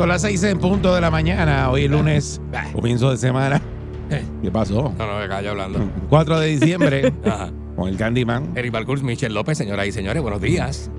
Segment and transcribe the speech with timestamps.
[0.00, 1.68] Son las seis en punto de la mañana.
[1.70, 2.40] Hoy es lunes,
[2.72, 3.60] comienzo de semana.
[4.40, 4.94] ¿Qué pasó?
[4.96, 5.78] No, no, me callo hablando.
[6.08, 7.50] 4 de diciembre Ajá.
[7.76, 8.52] con el Candyman.
[8.56, 10.90] Eric Balcours, Michelle López, señoras y señores, buenos días.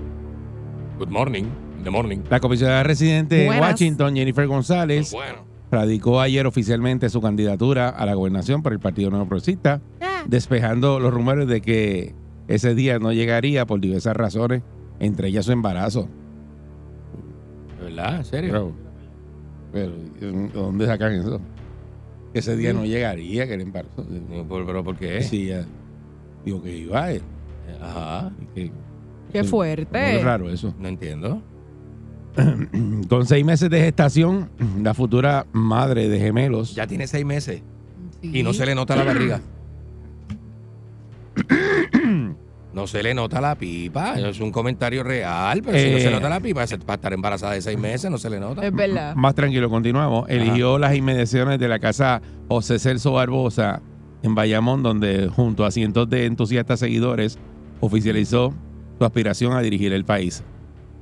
[1.00, 1.46] Good morning.
[1.82, 2.18] The morning.
[2.30, 3.72] La comisionada residente de Buenas.
[3.72, 5.38] Washington, Jennifer González, Bueno.
[5.72, 10.22] radicó ayer oficialmente su candidatura a la gobernación por el Partido Nuevo Progresista, Ah.
[10.28, 12.14] despejando los rumores de que
[12.46, 14.62] ese día no llegaría por diversas razones,
[15.00, 16.08] entre ellas su embarazo.
[17.80, 18.18] ¿De verdad?
[18.18, 18.52] ¿En serio?
[18.52, 18.81] Pero,
[19.72, 21.40] pero, ¿de dónde sacan eso?
[22.32, 24.06] Que ese día no llegaría, que el embarazo.
[24.08, 25.22] No, ¿Pero, pero por qué?
[25.22, 25.64] Sí, ya.
[26.44, 27.22] digo que iba él.
[27.80, 28.32] Ajá.
[28.54, 28.70] Que-
[29.32, 30.22] Qué fuerte.
[30.22, 30.74] raro eso.
[30.78, 31.42] No entiendo.
[33.08, 34.50] Con seis meses de gestación,
[34.82, 37.62] la futura madre de gemelos Ya tiene seis meses
[38.22, 38.30] Sí.
[38.38, 39.40] y no se le nota la barriga.
[42.74, 44.18] No se le nota la pipa.
[44.18, 46.00] Es un comentario real, pero si no Eh.
[46.00, 48.64] se nota la pipa, se- para estar embarazada de seis meses no se le nota.
[48.66, 49.14] Es verdad.
[49.14, 50.26] Más tranquilo, continuamos.
[50.30, 53.82] Eligió las inmediaciones de la casa José Celso Barbosa
[54.22, 57.38] en Bayamón, donde junto a cientos de entusiastas seguidores
[57.80, 58.54] oficializó
[58.98, 60.42] su aspiración a dirigir el país.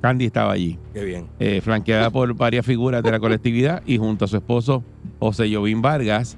[0.01, 1.27] Candy estaba allí, Qué bien.
[1.39, 4.83] eh, flanqueada por varias figuras de la colectividad y junto a su esposo
[5.19, 6.37] José Jovín Vargas,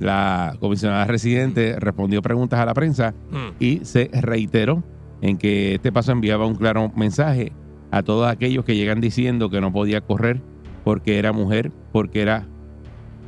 [0.00, 3.48] la comisionada residente respondió preguntas a la prensa Mm.
[3.60, 4.82] y se reiteró
[5.22, 7.52] en que este paso enviaba un claro mensaje
[7.90, 10.40] a todos aquellos que llegan diciendo que no podía correr
[10.82, 12.46] porque era mujer, porque era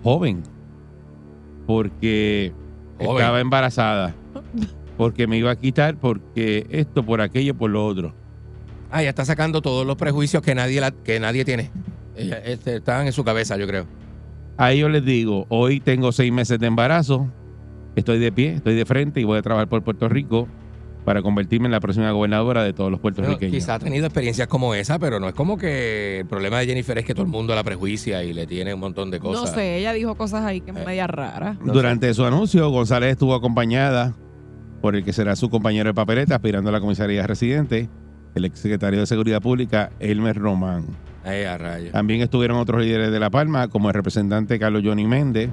[0.02, 0.42] joven,
[1.66, 2.52] porque
[2.98, 3.16] Joven.
[3.16, 4.14] estaba embarazada,
[4.96, 8.14] porque me iba a quitar, porque esto, por aquello, por lo otro.
[8.90, 11.70] Ah, ya está sacando todos los prejuicios que nadie, la- que nadie tiene.
[12.16, 13.86] Ella- este, estaban en su cabeza, yo creo.
[14.58, 17.28] A ellos les digo, hoy tengo seis meses de embarazo,
[17.94, 20.48] estoy de pie, estoy de frente y voy a trabajar por Puerto Rico
[21.04, 23.54] para convertirme en la próxima gobernadora de todos los puertorriqueños.
[23.54, 26.98] quizá ha tenido experiencias como esa, pero no es como que el problema de Jennifer
[26.98, 29.54] es que todo el mundo la prejuicia y le tiene un montón de No cosas.
[29.54, 30.74] sé, ella dijo cosas ahí que Eh.
[30.76, 31.56] es media rara.
[31.62, 34.14] Durante su anuncio, González estuvo acompañada
[34.80, 37.88] por el que será su compañero de papeleta, aspirando a la comisaría residente,
[38.34, 40.86] el exsecretario de Seguridad Pública, Elmer Román.
[41.90, 45.50] También estuvieron otros líderes de La Palma, como el representante Carlos Johnny Méndez,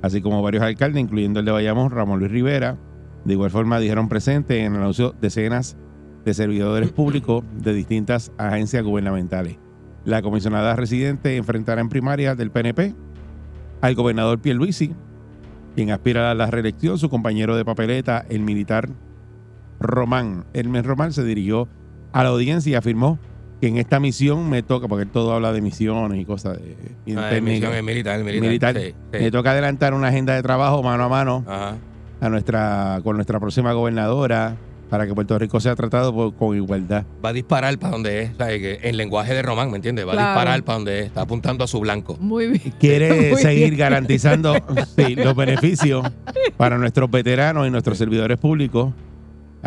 [0.00, 2.76] así como varios alcaldes, incluyendo el de Bayamón, Ramón Luis Rivera.
[3.24, 5.76] De igual forma, dijeron presente en el anuncio decenas
[6.24, 9.58] de servidores públicos de distintas agencias gubernamentales.
[10.04, 12.94] La comisionada residente enfrentará en primaria del PNP
[13.80, 14.94] al gobernador Pierluisi,
[15.74, 18.88] quien aspira a la reelección, su compañero de papeleta, el militar
[19.80, 20.46] Román.
[20.52, 21.68] Elmer Román se dirigió
[22.12, 23.18] a la audiencia y afirmó
[23.60, 26.74] que en esta misión me toca, porque él todo habla de misiones y cosas de,
[27.16, 28.48] Ah, misión, es militar, es militar.
[28.48, 28.76] militar.
[28.78, 29.18] Sí, sí.
[29.24, 31.76] Me toca adelantar una agenda de trabajo mano a mano Ajá.
[32.20, 34.56] a nuestra, con nuestra próxima gobernadora
[34.90, 37.04] para que Puerto Rico sea tratado por- con igualdad.
[37.24, 38.30] Va a disparar para donde es.
[38.36, 38.60] ¿sabes?
[38.60, 40.06] Que en lenguaje de Román, ¿me entiendes?
[40.06, 40.28] Va Claro.
[40.28, 41.06] a disparar para donde es.
[41.06, 42.16] Está apuntando a su blanco.
[42.20, 42.74] Muy bien.
[42.78, 43.78] Quiere Muy seguir bien.
[43.78, 44.54] garantizando
[44.96, 46.06] sí, los beneficios
[46.56, 48.92] para nuestros veteranos y nuestros servidores públicos,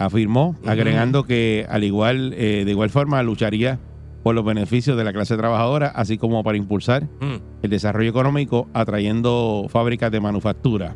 [0.06, 3.80] afirmó, agregando que al igual, eh, de igual forma lucharía
[4.24, 8.68] por los beneficios de la clase trabajadora, así como para impulsar Mm, el desarrollo económico,
[8.74, 10.96] atrayendo fábricas de manufactura.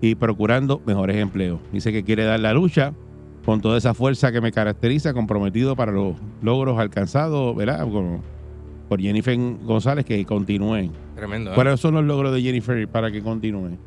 [0.00, 1.60] y procurando mejores empleos.
[1.72, 2.92] Dice que quiere dar la lucha
[3.44, 7.80] con toda esa fuerza que me caracteriza, comprometido para los logros alcanzados, ¿verdad?
[7.88, 8.20] Con-
[8.88, 10.90] por Jennifer González, que continúen.
[11.14, 11.52] Tremendo.
[11.52, 11.54] ¿eh?
[11.54, 13.78] ¿Cuáles son los logros de Jennifer para que continúen?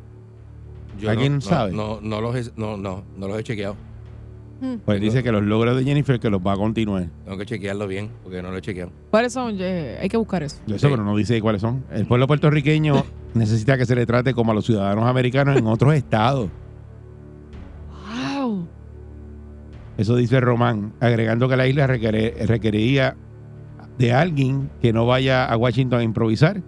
[0.98, 1.72] Yo ¿Alguien no, sabe?
[1.72, 3.76] No, no, los he, no, no, no los he chequeado.
[4.86, 7.08] Pues dice que los logros de Jennifer que los va a continuar.
[7.24, 8.90] Tengo que chequearlo bien porque no lo he chequeado.
[9.10, 9.56] ¿Cuáles son?
[9.60, 10.56] Eh, Hay que buscar eso.
[10.66, 10.86] Yo sé, Sí.
[10.90, 11.84] pero no dice cuáles son.
[11.92, 13.04] El pueblo puertorriqueño
[13.34, 16.48] necesita que se le trate como a los ciudadanos americanos en otros estados.
[18.38, 18.66] ¡Wow!
[19.98, 23.16] Eso dice Román, agregando que la isla requiere- requeriría
[23.98, 26.62] de alguien que no vaya a Washington a improvisar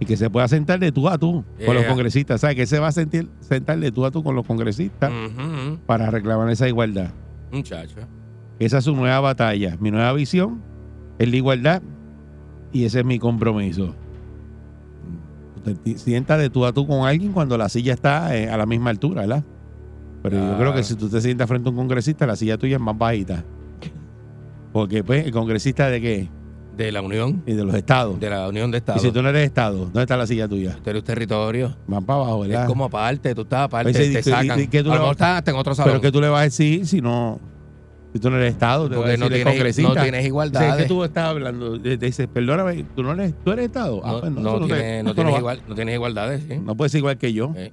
[0.00, 1.88] y que se pueda sentar de tú a tú con los Yeah.
[1.88, 2.40] congresistas.
[2.40, 2.56] ¿Sabes?
[2.56, 6.10] Que se va a sentir, sentar de tú a tú con los congresistas Ujú, para
[6.10, 7.10] reclamar esa igualdad.
[7.52, 8.00] Muchacho.
[8.58, 9.76] Esa es su nueva batalla.
[9.78, 10.62] Mi nueva visión
[11.18, 11.82] es la igualdad
[12.72, 13.94] y ese es mi compromiso.
[15.62, 18.66] te sientas de tú a tú con alguien cuando la silla está eh, a la
[18.66, 19.44] misma altura, ¿verdad?
[20.22, 22.76] Pero yo creo que si tú te sientas frente a un congresista, la silla tuya
[22.76, 23.44] es más bajita.
[24.72, 26.28] Porque, pues, el congresista de qué?
[26.76, 28.18] De la Unión, Y de los estados.
[28.18, 29.02] de la Unión de y Estados.
[29.02, 30.78] si tú no eres estado, ¿dónde está la silla tuya?
[30.82, 31.76] Tú eres territorio.
[31.86, 32.62] Más para abajo, ¿verdad?
[32.62, 34.60] Es como aparte, tú estás aparte, ¿y te qué- y- sacan.
[34.60, 35.90] y qué tú a lo mejor hasta en otro salón.
[35.92, 37.38] Pero que tú le vas a decir si no.
[38.14, 40.76] Si tú no eres Estado, te a Porque no tienes, no tienes igualdad.
[40.76, 41.80] ¿Qué tú estás hablando?
[41.80, 44.02] Te te dice, perdóname, ¿tú no eres, tú eres Estado?
[44.04, 46.42] Ah, no, pues no te- tienes, no tienes igual, no tienes igualdades.
[46.48, 46.58] ¿sí?
[46.62, 47.52] No puedes ser igual que yo.
[47.56, 47.72] Eh.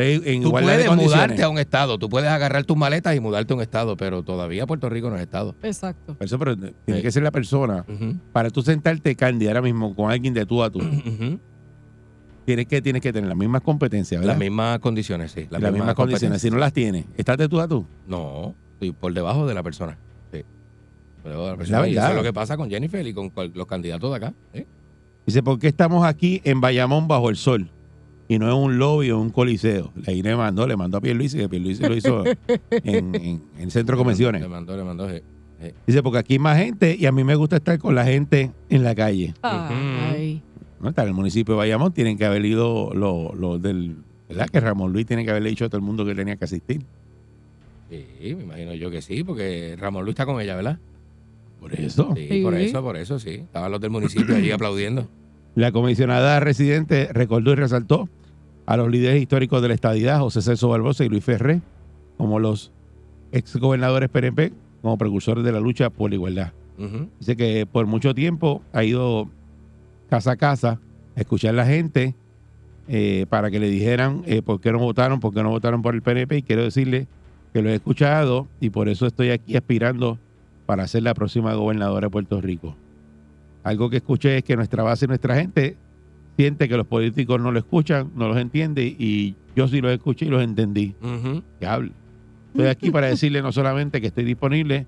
[0.00, 3.52] En Tú de puedes mudarte a un estado, tú puedes agarrar tus maletas y mudarte
[3.52, 5.54] a un estado, pero todavía Puerto Rico no es estado.
[5.62, 6.14] Exacto.
[6.14, 7.02] Por eso, pero tiene Sí.
[7.02, 7.84] que ser la persona.
[8.32, 10.80] Para tú sentarte candy ahora mismo con alguien de tú a tú,
[12.44, 14.34] tienes que, tienes que tener las mismas competencias, ¿verdad?
[14.34, 15.46] Las mismas condiciones, sí.
[15.50, 16.40] las mismas, condiciones.
[16.42, 17.86] Si no las tienes, estás de tú a tú.
[18.06, 19.96] No, estoy por debajo de la persona.
[20.32, 20.42] Sí.
[21.22, 21.80] Por debajo de la persona.
[21.80, 22.10] la Y eso verdad.
[22.12, 24.32] es lo que pasa con Jennifer y con los candidatos de acá.
[24.54, 24.66] ¿eh?
[25.26, 27.68] Dice, ¿por qué estamos aquí en Bayamón bajo el sol?
[28.28, 29.92] Y no en un lobby o un coliseo.
[30.06, 32.24] Ahí le mandó, le mandó a Pierluisi, que Pierluisi lo hizo
[32.70, 34.40] en, en- en el centro de convenciones.
[34.42, 35.08] Le mandó, le mandó.
[35.10, 35.20] sí.
[35.86, 38.50] Dice, porque aquí hay más gente y a mí me gusta estar con la gente
[38.68, 39.34] en la calle.
[39.42, 40.42] Ay.
[40.80, 40.88] ¿no?
[40.88, 43.96] Está en el municipio de Bayamón, tienen que haber ido los los del...
[44.28, 44.48] ¿Verdad?
[44.48, 46.82] Que Ramón Luis tiene que haberle dicho a todo el mundo que tenía que asistir.
[47.90, 50.78] Sí, me imagino yo que sí, porque Ramón Luis está con ella, ¿verdad?
[51.60, 52.12] Por eso.
[52.16, 52.42] Sí, Sí.
[52.42, 53.30] por eso, por eso, sí.
[53.30, 55.06] Estaban los del municipio allí aplaudiendo.
[55.54, 58.08] La comisionada residente recordó y resaltó
[58.66, 61.60] a los líderes históricos de la estadidad, José Celso Barbosa y Luis Ferré,
[62.16, 62.72] como los
[63.32, 66.52] ex gobernadores PNP, como precursores de la lucha por la igualdad.
[67.20, 69.28] Dice que por mucho tiempo ha ido
[70.10, 70.80] casa a casa
[71.16, 72.14] a escuchar a la gente
[72.88, 75.94] eh, para que le dijeran eh, por qué no votaron, por qué no votaron por
[75.94, 76.38] el PNP.
[76.38, 77.06] Y quiero decirle
[77.52, 80.18] que lo he escuchado y por eso estoy aquí aspirando
[80.66, 82.74] para ser la próxima gobernadora de Puerto Rico.
[83.64, 85.76] Algo que escuché es que nuestra base y nuestra gente
[86.36, 90.26] siente que los políticos no lo escuchan, no los entiende y yo sí los escuché
[90.26, 90.94] y los entendí.
[91.02, 91.42] Ujú.
[91.60, 91.92] Que hable.
[92.52, 94.86] Estoy aquí para decirle no solamente que estoy disponible,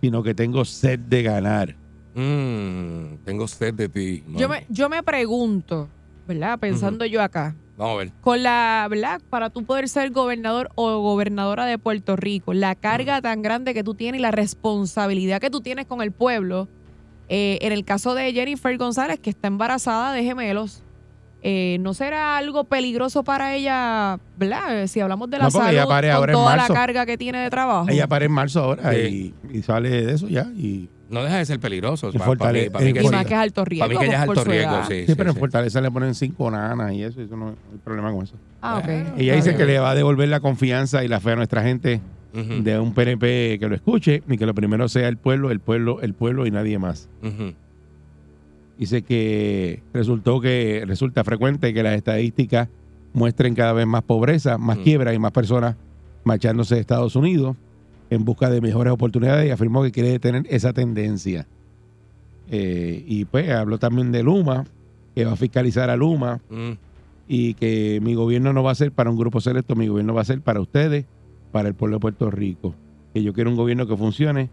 [0.00, 1.76] sino que tengo sed de ganar.
[2.14, 4.22] Mm, tengo sed de ti.
[4.36, 5.88] Yo me, yo me pregunto,
[6.26, 6.58] ¿verdad?
[6.58, 8.12] Pensando yo acá, Vamos a ver.
[8.20, 9.20] con la, ¿verdad?
[9.30, 13.84] Para tú poder ser gobernador o gobernadora de Puerto Rico, la carga tan grande que
[13.84, 16.68] tú tienes y la responsabilidad que tú tienes con el pueblo.
[17.32, 20.82] Eh, en el caso de Jennifer González, que está embarazada de gemelos,
[21.42, 24.82] eh, ¿no será algo peligroso para ella, ¿verdad?
[24.82, 27.16] Eh, Si hablamos de la No, ella salud, con ahora en toda la carga que
[27.16, 27.88] tiene de trabajo.
[27.88, 29.32] Ella para en marzo ahora Sí.
[29.50, 30.42] y, y sale de eso ya.
[30.56, 32.10] Y, No deja de ser peligroso.
[32.10, 33.86] Y Pa- pa fortale- mí- pa mí que eh, y más que es alto riesgo.
[33.88, 35.04] Para mí que ya es alto riesgo, sí.
[35.06, 35.36] sí, pero en.
[35.36, 38.34] Fortaleza le ponen cinco nanas y eso, eso no hay problema con eso.
[38.60, 39.18] Ah, ok.
[39.18, 39.56] Ella dice Ok.
[39.56, 42.00] que le va a devolver la confianza y la fe a nuestra gente
[42.32, 46.00] De un PNP que lo escuche y que lo primero sea el pueblo, el pueblo,
[46.00, 47.08] el pueblo y nadie más.
[48.78, 52.68] Dice que resultó que resulta frecuente que las estadísticas
[53.12, 55.76] muestren cada vez más pobreza, más quiebra y más personas
[56.24, 57.56] marchándose de Estados Unidos
[58.10, 61.46] en busca de mejores oportunidades y afirmó que quiere detener esa tendencia.
[62.50, 64.64] Eh, y pues habló también de Luma,
[65.14, 66.70] que va a fiscalizar a Luma Mm.
[67.28, 70.22] y que mi gobierno no va a ser para un grupo selecto, mi gobierno va
[70.22, 71.04] a ser para ustedes,
[71.52, 72.74] para el pueblo de Puerto Rico.
[73.12, 74.48] Que yo quiero un gobierno que funcione,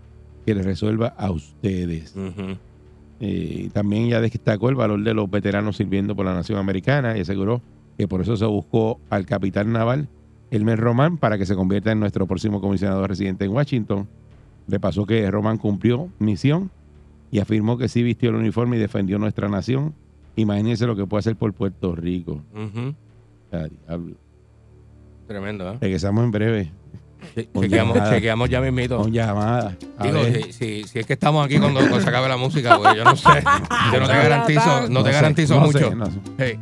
[0.45, 2.15] que les resuelva a ustedes.
[3.19, 7.21] Eh, también ya destacó el valor de los veteranos sirviendo por la nación americana y
[7.21, 7.61] aseguró
[7.97, 10.07] que por eso se buscó al capitán naval
[10.51, 14.07] Elmer Román para que se convierta en nuestro próximo comisionado residente en Washington.
[14.67, 16.69] Le pasó que Román cumplió misión
[17.31, 19.93] y afirmó que sí vistió el uniforme y defendió nuestra nación.
[20.35, 22.41] Imagínense lo que puede hacer por Puerto Rico.
[25.27, 25.77] Tremendo, ¿eh?
[25.81, 26.71] Regresamos en breve
[27.53, 28.13] Con Chequeamos, llamada.
[28.15, 28.97] chequeamos ya mismito.
[28.97, 29.75] con llamadas.
[29.97, 32.77] A Digo, si, si, si es que estamos aquí cuando, cuando se acabe la música,
[32.77, 33.27] porque yo no sé.
[33.93, 35.89] Yo no te garantizo, no te sé, garantizo no mucho.
[35.89, 36.19] sé, no sé.
[36.37, 36.59] Hey.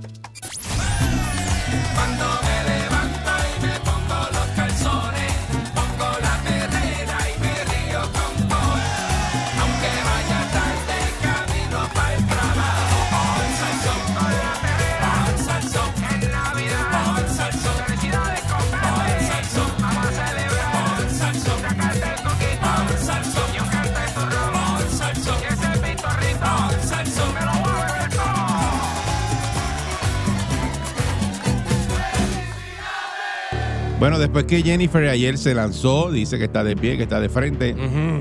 [34.00, 37.30] Bueno, después que Jennifer ayer se lanzó, dice que está de pie, que está de
[37.30, 37.75] frente,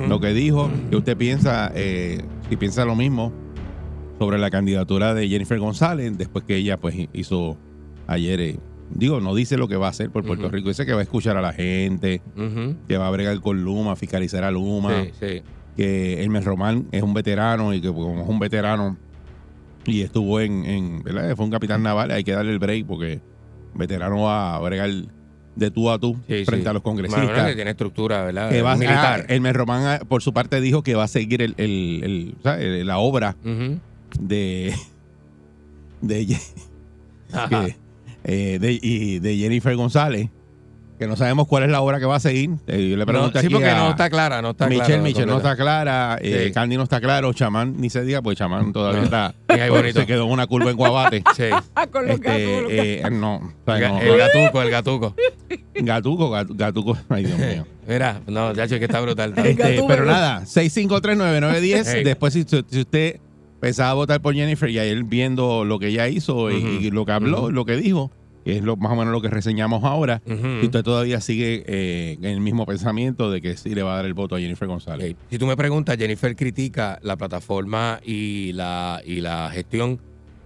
[0.09, 3.33] lo que dijo, que usted piensa, eh, si piensa lo mismo
[4.19, 7.59] sobre la candidatura de Jennifer González, después que ella pues hizo
[8.07, 8.59] ayer, eh,
[8.90, 10.49] digo, no dice lo que va a hacer por Puerto.
[10.49, 12.23] Rico, dice que va a escuchar a la gente,
[12.87, 15.43] que va a bregar con Luma, fiscalizar a Luma, Sí, sí.
[15.76, 18.97] que Hermes Román es un veterano y que como es un veterano,
[19.87, 21.35] Y estuvo en, en ¿verdad?
[21.37, 23.21] Fue un capitán naval, hay que darle el break porque
[23.75, 24.88] veterano va a bregar
[25.56, 26.68] de tú a tú Sí, frente sí.
[26.68, 27.46] a los Bueno, congresistas.
[27.49, 28.50] que tiene estructura, ¿verdad?
[28.50, 29.26] que va a Militar.
[29.28, 32.87] ah, Elmer Román, ah, por su parte, dijo que va a seguir el, el- el-
[32.87, 33.37] la obra
[34.20, 34.75] de
[36.00, 37.76] de, que,
[38.25, 40.28] eh, de, y de Jennifer González,
[40.98, 42.50] que no sabemos cuál es la obra que va a seguir.
[42.66, 44.86] Eh, yo le No, pregunté sí, aquí porque a no está clara, no está Michelle,
[44.86, 45.02] clara.
[45.02, 46.52] Michelle no está clara, eh, Sí.
[46.52, 49.04] Candy no está claro, Chamán ni se diga, pues Chamán todavía No.
[49.06, 50.00] está, ahí bonito.
[50.00, 51.22] se quedó en una curva en Guabate.
[51.36, 51.44] Sí.
[51.74, 55.14] Ah, con los este, eh, no, o sea, no, El gatuco, el gatuco.
[55.74, 57.66] Gatuco, gatu- Gatuco, ay Dios mío.
[57.86, 59.34] Mira, no, ya que está brutal.
[59.36, 60.12] Este, pero ¿no?
[60.12, 61.82] nada, 6539910.
[61.86, 62.04] Hey.
[62.04, 63.20] Después, si, si usted
[63.60, 67.50] pensaba votar por Jennifer y ayer viendo lo que ella hizo y, lo que habló,
[67.50, 68.10] lo que dijo,
[68.44, 72.24] es lo, más o menos lo que reseñamos ahora, si usted todavía sigue eh, en
[72.24, 75.16] el mismo pensamiento de que sí le va a dar el voto a Jennifer González.
[75.30, 80.00] Si tú me preguntas, Jennifer critica la plataforma y la, y la gestión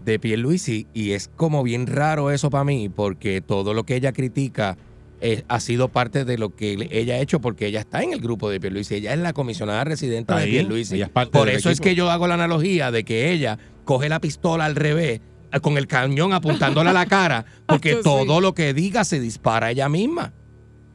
[0.04, 4.12] de Pierluisi y es como bien raro eso para mí porque todo lo que ella
[4.12, 4.78] critica
[5.20, 8.20] eh, ha sido parte de lo que ella ha hecho porque ella está en el
[8.20, 8.94] grupo de Pierluisi.
[8.94, 10.94] Ella es la comisionada residente de Pierluisi.
[10.94, 14.08] ella es parte Por eso es que yo hago la analogía de que ella coge
[14.08, 15.20] la pistola al revés
[15.62, 19.88] con el cañón apuntándole a la cara porque todo lo que diga se dispara ella
[19.88, 20.32] misma.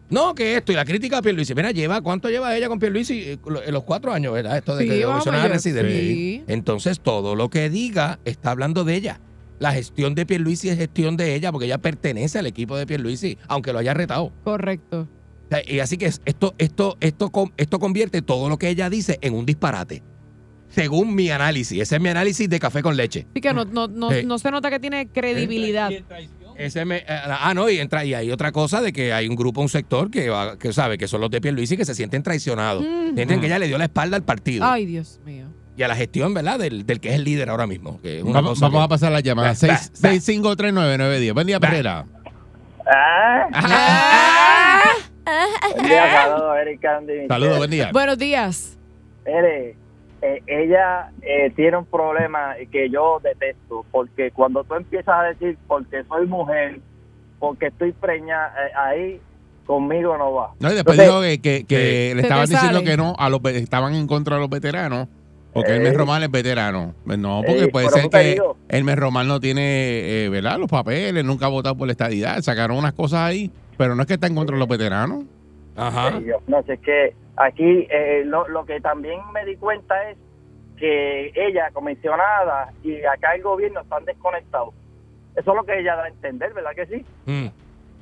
[0.10, 1.56] No, que esto y la crítica a Pierluisi.
[1.56, 3.20] Mira, lleva, ¿cuánto lleva ella con Pierluisi?
[3.22, 4.58] Eh, lo- En los cuatro años, ¿verdad?
[4.58, 5.00] Esto de Sí, que
[5.46, 5.54] allá.
[5.54, 6.00] residente.
[6.02, 6.44] Sí.
[6.48, 9.20] Entonces, todo lo que diga está hablando de ella.
[9.60, 13.38] La gestión de Pierluisi es gestión de ella porque ella pertenece al equipo de Pierluisi,
[13.48, 14.32] aunque lo haya retado.
[14.44, 15.08] Correcto.
[15.68, 19.34] Y así que es- esto, esto, esto, esto convierte todo lo que ella dice en
[19.34, 20.04] un disparate.
[20.74, 21.80] Según mi análisis.
[21.82, 23.28] Ese es mi análisis de café con leche.
[23.32, 24.24] Así que no, no, no, Sí.
[24.26, 25.92] no se nota que tiene credibilidad.
[26.58, 29.36] Ese me- eh, ah, no, y entra y hay otra cosa de que hay un
[29.36, 32.22] grupo, un sector que, va- que sabe que son los de Pierluisi que se sienten
[32.22, 32.84] traicionados.
[32.84, 33.16] Mm.
[33.16, 35.46] Sienten que ella le dio la espalda al partido Ay, Dios mío.
[35.76, 36.60] y a la gestión, ¿verdad?
[36.60, 38.00] Del, del que es el líder ahora mismo.
[38.02, 39.50] Que es una Vamos, cosa vamos que- a pasar la llamada.
[39.54, 39.80] Va, va, va.
[40.12, 41.34] 6539910.
[41.34, 41.60] Buen día.
[41.60, 42.06] Pereira.
[42.86, 43.48] Ah,
[45.76, 47.28] buen día, saludos, Eric Candy.
[47.28, 47.90] Saludos, buen día.
[47.92, 48.78] Buenos días.
[50.24, 55.58] Eh, ella eh, tiene un problema que yo detesto, porque cuando tú empiezas a decir,
[55.68, 56.80] porque soy mujer,
[57.40, 59.22] porque estoy preñada, eh, ahí
[59.66, 60.52] conmigo no va.
[60.60, 62.90] No, y después Entonces, dijo que, que- que Se le estaban diciendo sale.
[62.90, 65.08] que no, a los estaban en contra de los veteranos,
[65.54, 65.76] porque Eh.
[65.76, 66.94] Elmer Román es veterano.
[67.06, 68.42] Pues No, porque Eh, puede ser que.
[68.70, 70.58] Elmer Román no tiene, eh, ¿verdad?
[70.58, 74.08] Los papeles, nunca ha votado por la estadidad, sacaron unas cosas ahí, pero no es
[74.08, 75.26] que está en contra de los veteranos.
[75.76, 76.18] Ajá.
[76.18, 80.10] eh, yo- no sé, es que aquí eh, lo, lo que también me di cuenta
[80.10, 80.18] es
[80.78, 84.74] que ella, comisionada, y acá el gobierno están desconectados.
[85.36, 87.06] Eso es lo que ella da a entender, ¿verdad que sí?
[87.26, 87.48] Mm.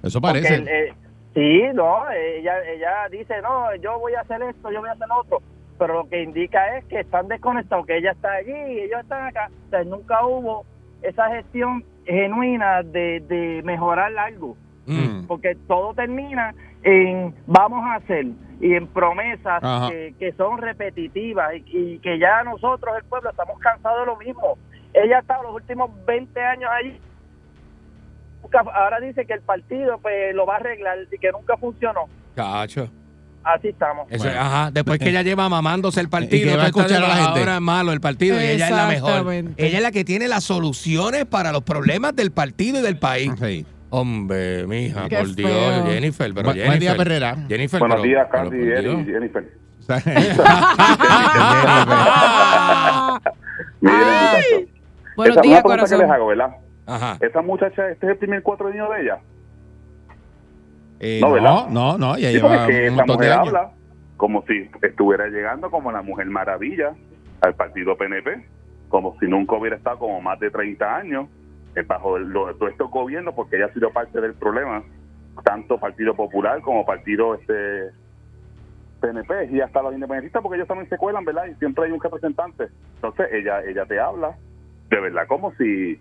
[0.05, 0.55] Eso parece.
[0.55, 0.93] el- eh,
[1.33, 5.07] sí, no, ella, ella dice, no, yo voy a hacer esto, yo voy a hacer
[5.07, 5.41] lo otro,
[5.77, 9.27] pero lo que indica es que están desconectados, que ella está allí y ellos están
[9.27, 9.49] acá.
[9.67, 10.65] O sea, nunca hubo
[11.01, 14.55] esa gestión genuina de, de mejorar algo,
[14.87, 15.27] Mm.
[15.27, 18.25] porque todo termina en vamos a hacer
[18.61, 21.63] y en promesas que, que son repetitivas y,
[21.95, 24.57] y que ya nosotros, el pueblo, estamos cansados de lo mismo.
[24.93, 26.99] Ella ha estado los últimos 20 años allí
[28.41, 32.01] nunca- ahora dice que el partido pues lo va a arreglar y que nunca funcionó.
[32.35, 32.89] Cacho.
[33.43, 34.05] Así estamos.
[34.11, 34.39] Eso, Bueno.
[34.39, 37.15] Ajá, después que ella lleva mamándose el Y partido, que va a escuchar a la
[37.15, 37.39] gente.
[37.39, 39.33] ahora es malo el partido y ella es la mejor.
[39.57, 43.31] Ella es la que tiene las soluciones para los problemas del partido y del país.
[43.41, 43.65] Sí.
[43.93, 45.85] Hombre, mija, Qué por Dios, feo.
[45.85, 46.67] Jennifer, pero Bu- Jennifer.
[46.67, 47.35] Buen día, Perrera.
[47.49, 49.01] Jennifer, Buenos pero- días, Candy, por Eric Dios.
[49.01, 49.51] y Jennifer.
[53.81, 54.69] Miren.
[55.15, 56.11] Buenos Esa- días, pregunta que les corazón.
[56.11, 56.55] hago, ¿verdad?
[56.87, 57.17] Ajá.
[57.19, 59.19] Esa muchacha, este es el primer cuatro niños de ella.
[60.99, 61.67] eh, No, no, ¿verdad?
[61.69, 63.47] no, no, ya Sí, lleva un esa montón de mujer años.
[63.47, 63.71] habla
[64.17, 66.93] como si estuviera llegando como la mujer maravilla
[67.41, 68.45] al partido PNP,
[68.89, 71.27] como si nunca hubiera estado como más de 30 años
[71.87, 74.83] bajo el- lo- todos estos gobiernos, porque ella ha sido parte del problema,
[75.43, 77.91] tanto Partido Popular como Partido este
[78.99, 81.45] PNP y hasta los independentistas, porque ellos también se cuelan, ¿verdad?
[81.47, 82.69] Y siempre hay un representante.
[82.95, 84.37] Entonces ella ella te habla
[84.89, 85.99] de verdad como si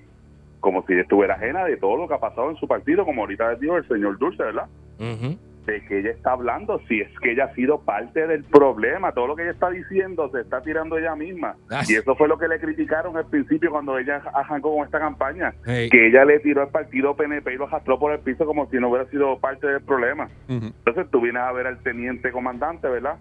[0.59, 3.55] como si estuviera ajena de todo lo que ha pasado en su partido, como ahorita
[3.55, 4.69] dijo el señor Dulce, ¿verdad?
[4.99, 5.39] Ujú.
[5.67, 9.27] De que ella está hablando, si es que ella ha sido parte del problema, todo
[9.29, 11.55] lo que ella está diciendo se está tirando ella misma.
[11.71, 14.99] Ah, Y eso fue lo que le criticaron al principio cuando ella arrancó con esta
[14.99, 15.89] campaña, Hey.
[15.91, 18.79] que ella le tiró al partido PNP y lo arrastró por el piso como si
[18.79, 20.29] no hubiera sido parte del problema.
[20.49, 23.17] Entonces tú vienes a ver al teniente comandante, ¿verdad?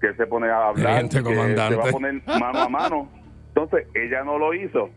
[0.00, 1.74] Que él se pone a hablar, Teniente que comandante.
[1.74, 3.08] se va a poner mano a mano.
[3.48, 4.90] Entonces ella no lo hizo.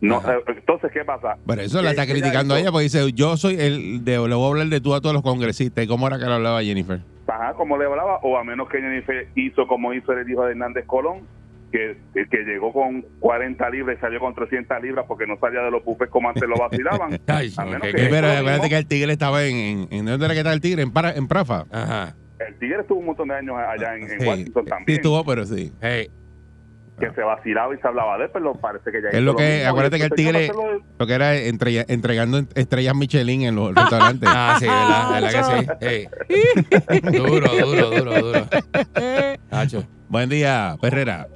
[0.00, 0.34] No, Ajá.
[0.36, 1.36] eh, entonces, ¿qué pasa?
[1.46, 4.12] Pero eso la está Ella criticando a hizo- ella porque dice, yo soy el, de,
[4.28, 5.84] le voy a hablar de tú a todos los congresistas.
[5.84, 7.00] ¿Y cómo era que le hablaba Jennifer?
[7.26, 10.52] Ajá, como le hablaba, o a menos que Jennifer hizo como hizo el hijo de
[10.52, 11.22] Hernández Colón,
[11.72, 15.70] que, que llegó con 40 libras y salió con 300 libras porque no salía de
[15.70, 17.18] los bufes como antes lo vacilaban.
[17.26, 18.68] Ay, A menos qué- que- Sí, pero eso acuérdate mismo.
[18.70, 20.82] que el tigre estaba en, en, en ¿dónde era que estaba el tigre?
[20.82, 21.64] En, Para- en Prafa.
[21.70, 22.14] Ajá.
[22.38, 25.24] El Tigre estuvo un montón de años allá en, en Sí, Washington sí también, estuvo,
[25.24, 25.72] pero sí.
[25.82, 26.08] Hey,
[26.98, 29.60] que se vacilaba y se hablaba de él, pero parece que ya Es lo que-
[29.62, 30.50] y acuérdate que el Tigre-
[30.98, 34.28] Lo que era entre- entregando estrellas Michelin en los restaurantes.
[34.34, 35.10] Ah, sí, ¿verdad?
[35.20, 35.68] ¿Verdad que sí?
[35.80, 36.08] Hey.
[37.18, 38.40] Duro, duro, duro, duro.
[39.50, 41.28] Nacho, Buen día, Perrera.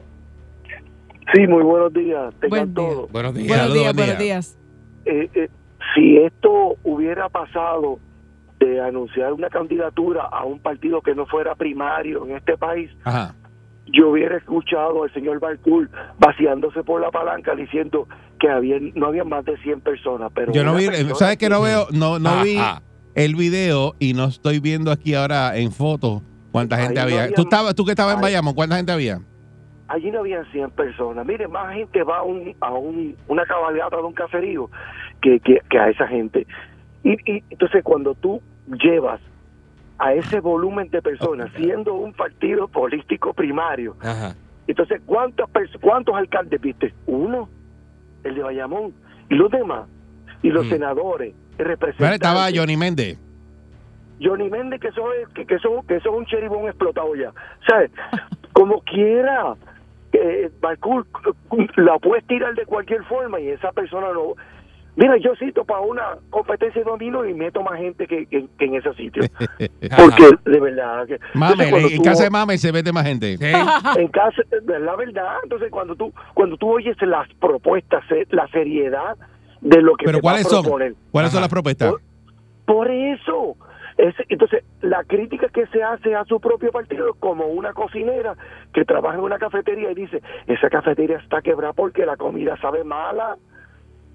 [1.35, 2.35] Sí, muy buenos días.
[2.41, 2.75] Tengan Buen día.
[2.75, 3.13] todos.
[3.13, 3.49] buenos días.
[3.49, 4.35] Buenos Saludos, días, buen buenos día.
[4.35, 4.59] días.
[5.05, 5.49] Eh, eh,
[5.95, 7.99] si esto hubiera pasado
[8.61, 13.35] de anunciar una candidatura a un partido que no fuera primario en este país, Ajá.
[13.87, 18.07] Yo hubiera escuchado al señor Barcool vaciándose por la palanca diciendo
[18.39, 20.31] que había, no había más de 100 personas.
[20.35, 21.87] Pero Yo no vi, persona ¿sabes que no veo?
[21.93, 22.83] No, no Ah, vi ah.
[23.15, 26.23] el video y no estoy viendo aquí ahora en fotos
[26.53, 27.23] cuánta Ahí gente no había.
[27.25, 29.19] había- ¿Tú, estabas, tú que estabas en Bayamón, ¿cuánta gente había?
[29.89, 31.27] Allí no habían 100 personas.
[31.27, 34.71] Mire, más gente va a, un, a un, una cabalgata de un caserío
[35.21, 36.47] que, que, que a esa gente.
[37.05, 38.41] Y, y entonces cuando tú
[38.83, 39.21] llevas
[39.99, 44.35] a ese volumen de personas, siendo un partido político primario, Ajá.
[44.67, 46.93] entonces ¿cuántas pers- ¿cuántos alcaldes viste?
[47.07, 47.49] Uno,
[48.25, 48.93] el de Bayamón,
[49.29, 49.89] y los demás,
[50.43, 50.71] y los Mm.
[50.71, 52.15] senadores, representantes.
[52.15, 53.19] estaba Johnny Méndez.
[54.21, 57.33] Johnny Méndez, que eso es, que, que eso, que eso es un cheribón explotado ya.
[57.69, 57.91] ¿Sabes?
[58.53, 59.55] Como quiera,
[60.13, 61.07] eh, Barcool
[61.77, 64.35] la puedes tirar de cualquier forma y esa persona no.
[64.95, 68.65] Mira, yo cito para una competencia de domino y meto más gente que, que- que
[68.67, 69.23] en ese sitio.
[69.97, 71.19] Porque de verdad que.
[71.35, 73.37] Mame, Entonces, en tú- casa de Mame se vete más gente.
[73.39, 73.45] Sí.
[73.99, 78.47] en casa, es la verdad, entonces cuando tú cuando tú oyes las propuestas, eh, la
[78.49, 79.17] seriedad
[79.63, 80.63] de lo que Pero se va a ¿cuáles son?
[80.63, 81.91] proponer, ¿Cuáles son las propuestas?
[81.91, 82.03] Por-
[82.67, 83.57] Por eso.
[83.99, 88.35] Es, entonces, la crítica que se hace a su propio partido es como una cocinera
[88.73, 92.85] que trabaja en una cafetería y dice, esa cafetería está quebrada porque la comida sabe
[92.85, 93.37] mala.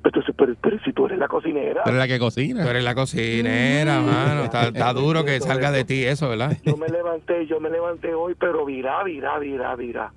[0.07, 2.69] Entonces, pero, pero si tú eres la cocinera, Tú eres la que Tú cocina.
[2.69, 4.43] eres la cocinera, mano.
[4.45, 6.55] Está, está duro que salga de ti eso, ¿verdad?
[6.63, 10.11] yo me levanté, yo me levanté hoy, pero virá, virá, virá, virá.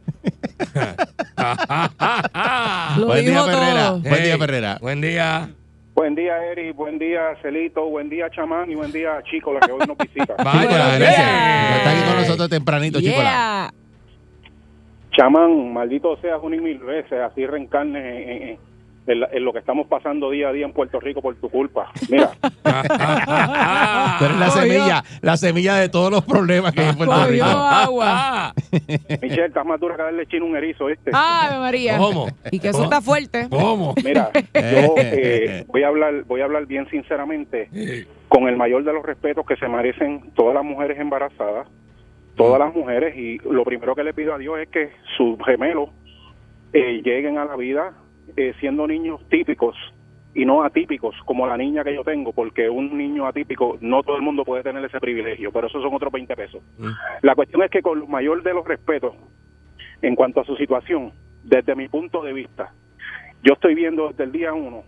[3.04, 3.90] Buen día, Perrera.
[3.92, 4.78] Buen día, Perrera.
[4.80, 5.50] Buen día.
[5.94, 6.72] Buen día, Eri.
[6.72, 7.86] Buen día, Celito.
[7.88, 8.70] Buen día, Chamán.
[8.70, 10.34] Y buen día, Chico, la que hoy nos visita.
[10.44, 11.76] Vaya, gracias.
[11.78, 13.16] Está aquí con nosotros tempranito, chico.
[13.16, 13.72] Yeah.
[15.16, 17.20] Chamán, maldito seas un y mil veces.
[17.20, 18.69] Así reencarnes en, en-
[19.06, 21.48] en la- en lo que estamos pasando día a día en Puerto Rico por tu
[21.48, 21.90] culpa.
[22.08, 22.30] Mira,
[24.18, 27.30] Tú eres la semilla, la semilla de todos los problemas que hay en Puerto Cogió
[27.32, 27.44] Rico.
[27.46, 28.52] agua.
[29.22, 31.10] Michelle, estás más dura que darle chino un erizo, ¿viste?
[31.14, 31.96] Ave María.
[31.98, 32.28] ¿Cómo?
[32.50, 33.48] Y que eso está fuerte.
[33.50, 33.94] ¿Cómo?
[34.04, 37.68] Mira, yo eh, voy a hablar, voy a hablar bien sinceramente,
[38.28, 41.66] con el mayor de los respetos que se merecen todas las mujeres embarazadas,
[42.36, 45.88] todas las mujeres, y lo primero que le pido a Dios es que sus gemelos
[46.72, 47.92] eh, lleguen a la vida
[48.36, 49.76] eh, siendo niños típicos
[50.34, 54.16] y no atípicos como la niña que yo tengo, porque un niño atípico no todo
[54.16, 56.62] el mundo puede tener ese privilegio, pero esos son otros 20 pesos.
[56.78, 56.90] Mm.
[57.22, 59.14] La cuestión es que con el mayor de los respetos,
[60.02, 61.12] en cuanto a su situación,
[61.42, 62.72] desde mi punto de vista,
[63.42, 64.84] yo estoy viendo desde el día uno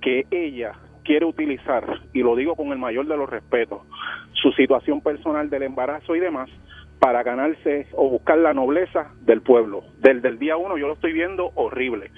[0.00, 0.72] que ella
[1.04, 3.82] quiere utilizar, y lo digo con el mayor de los respetos,
[4.32, 6.50] su situación personal del embarazo y demás
[6.98, 9.84] para ganarse o buscar la nobleza del pueblo.
[9.98, 12.10] Desde el día uno yo lo estoy viendo horrible.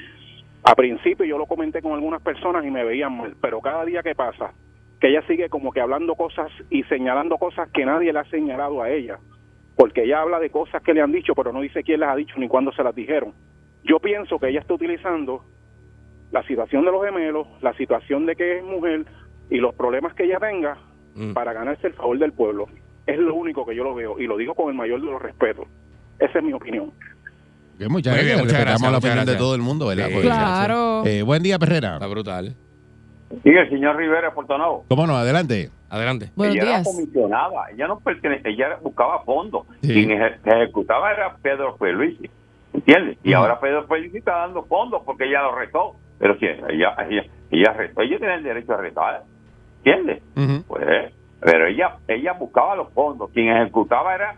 [0.67, 4.03] A principio yo lo comenté con algunas personas y me veían mal, pero cada día
[4.03, 4.53] que pasa,
[5.01, 8.83] que ella sigue como que hablando cosas y señalando cosas que nadie le ha señalado
[8.83, 9.19] a ella,
[9.77, 12.17] porque ella habla de cosas que le han dicho, pero no dice quién las ha
[12.17, 13.33] dicho ni cuándo se las dijeron.
[13.85, 15.45] Yo pienso que ella está utilizando
[16.33, 19.07] la situación de los gemelos, la situación de que es mujer
[19.49, 20.77] y los problemas que ella tenga
[21.17, 21.33] Mm.
[21.33, 22.67] para ganarse el favor del pueblo.
[23.07, 25.21] Es lo único que yo lo veo y lo digo con el mayor de los
[25.23, 25.67] respetos.
[26.19, 26.93] Esa es mi opinión.
[27.79, 28.39] Que muchas Muy bien, gracias.
[28.39, 29.39] muchas Respetamos gracias, la muchas opinión de gracias.
[29.39, 30.07] todo el mundo, ¿verdad?
[30.07, 30.13] Sí.
[30.15, 31.07] Porque- Claro.
[31.07, 31.95] Eh, buen día, Perrera.
[31.95, 32.55] Está brutal.
[33.43, 34.85] Sí, el señor Rivera Portonado.
[34.89, 35.17] ¿Cómo no?
[35.17, 35.71] Adelante.
[35.91, 36.31] Adelante.
[36.37, 36.89] Buenos ella era días.
[36.89, 39.67] comisionada, ella no pertene- ella buscaba fondos.
[39.83, 39.93] Sí.
[39.93, 42.31] Quien eje- ejecutaba era Pedro Pierluisi,
[42.73, 43.19] ¿entiendes?
[43.23, 43.39] Y Ujú.
[43.43, 45.97] ahora Pedro Pierluisi está dando fondos porque ella lo retó.
[46.19, 49.23] Pero si ella, ella, ella retó, ella tiene el derecho a retar,
[49.85, 50.23] ¿entiendes?
[50.35, 50.63] Ujú.
[50.67, 53.31] Pues, pero ella, ella buscaba los fondos.
[53.33, 54.37] Quien ejecutaba era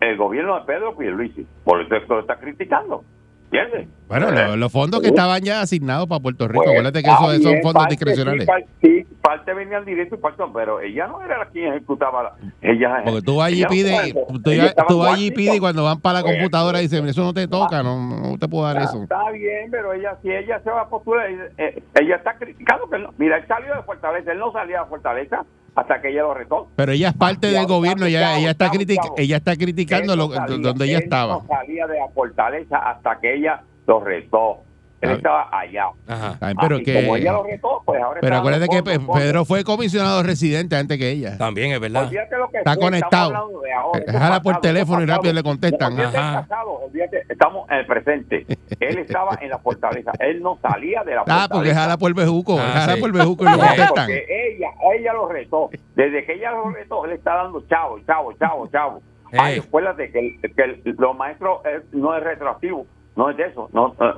[0.00, 1.46] el gobierno de Pedro Pierluisi.
[1.64, 3.04] Por eso es que lo está criticando,
[3.44, 3.88] ¿entiendes?
[4.08, 7.08] Bueno, Pues, lo- los fondos que estaban ya asignados para Puerto Rico, Pues, acuérdate que
[7.10, 8.46] esos son fondos parte discrecionales.
[8.80, 12.22] Sí, parte, venía al directo y parte no, pero ella no era la quien ejecutaba.
[12.22, 12.32] la-
[12.62, 15.82] ella, Porque tú vas allí ella no pides, tú, ella tú allí pides y cuando
[15.82, 17.98] van para la Pues, computadora dicen, eso no te toca, no,
[18.30, 19.02] no te puedo dar Está, eso.
[19.02, 21.26] está bien, pero ella, si ella se va a postular,
[21.58, 23.12] eh, ella está criticando que no.
[23.18, 25.44] Mira, él salió de Fortaleza, él no salía de Fortaleza.
[25.76, 26.68] Hasta que ella lo retó.
[26.74, 29.14] Pero ella es parte del gobierno, ella, está chavo, critic- chavo.
[29.18, 31.34] ella está criticando lo, salía, donde ella estaba.
[31.34, 34.62] no salía de la fortaleza hasta que ella lo retó.
[35.02, 35.14] Él Ah.
[35.14, 35.86] estaba allá.
[36.08, 36.38] Ajá.
[36.40, 38.98] Ay, pero Ah, y que como ella lo retó, pues ahora pero acuérdate que Pe-.
[38.98, 41.36] Pedro fue comisionado residente antes que ella.
[41.36, 42.04] También es verdad.
[42.06, 43.32] Olvídate lo que Está fue, conectado.
[43.32, 45.92] eso Déjala por teléfono y rápido le contestan.
[45.92, 46.30] Olvídate Ajá.
[46.40, 48.46] del pasado, olvídate, estamos en el presente.
[48.80, 50.12] Él estaba en la fortaleza.
[50.18, 51.48] Él no salía de la Ah, fortaleza.
[51.52, 53.00] porque jala por bejuco, Ah, jala sí.
[53.00, 54.06] por bejuco y lo No, contestan.
[54.06, 55.70] porque ella, ella lo retó.
[55.94, 59.02] Desde que ella lo retó, él está dando chavo, chavo, chavo, chavo.
[59.38, 63.44] Ay, acuérdate que, el- que el- los maestros eh, no es retroactivo, no es de
[63.44, 64.12] eso, no eh,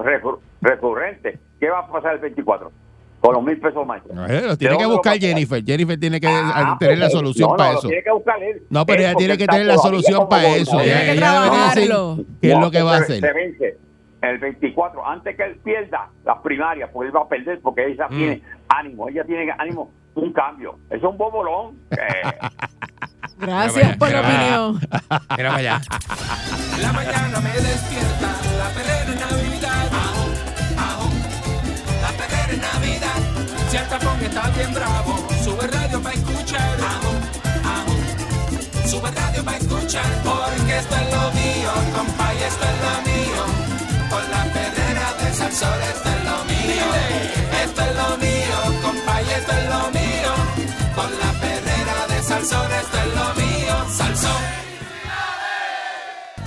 [0.60, 1.38] recurrente.
[1.60, 2.70] ¿Qué va a pasar el 24?
[3.20, 3.84] Con los mil pesos.
[3.84, 5.18] No, eh, tiene ¿De que buscar?
[5.18, 5.64] Jennifer.
[5.64, 7.88] Jennifer tiene que Ah, tener la solución no, para no, eso.
[7.88, 8.62] tiene que buscar él.
[8.70, 10.78] No, pero ella tiene que tener la solución para eso.
[10.80, 13.20] Ella, que ella debería decir qué es lo que va a hacer.
[13.20, 13.76] Se vence
[14.22, 18.06] el 24, antes que él pierda las primarias, porque él va a perder, porque ella
[18.08, 18.16] Mm.
[18.16, 20.78] tiene ánimo, ella tiene ánimo, un cambio.
[20.88, 21.76] Eso es un bobolón.
[21.90, 21.96] eh,
[23.38, 24.80] Gracias por la opinión.
[25.36, 25.80] Mira para allá.
[26.82, 28.97] La mañana me despierta, la perrera
[33.70, 36.78] Si el tapón está bien bravo, sube radio para escuchar.
[36.80, 37.12] Ajo,
[37.76, 40.06] ajo, sube radio para escuchar.
[40.24, 43.42] Porque esto es lo mío, compa, y esto es lo mío.
[44.08, 46.86] Con la perrera de Salsón, esto es lo mío.
[47.62, 50.32] Esto es lo mío, compa, y esto es lo mío.
[50.94, 53.74] Con la perrera de Salsón, esto es lo mío.
[53.94, 54.42] Salsón.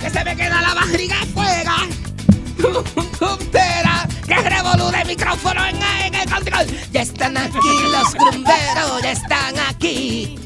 [0.00, 1.76] que se me queda la barriga fuera.
[4.44, 6.66] Revolú de micrófono en, el control.
[6.92, 10.38] Ya están aquí los grumberos, ya están aquí.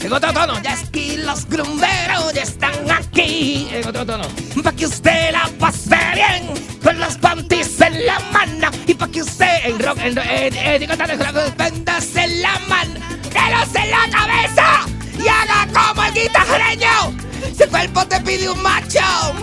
[0.00, 3.68] En otro tono, ya aquí los grumberos, ya están aquí.
[3.72, 4.24] En otro tono.
[4.62, 9.22] Pa' que usted la pase bien con los panties en la mano y pa' que
[9.22, 13.00] usted en rock, en, en, en, vendas en la mano,
[13.32, 14.86] pelos en la cabeza
[15.18, 17.12] y haga como el guitarreño.
[17.56, 19.00] Si el cuerpo te pide un macho,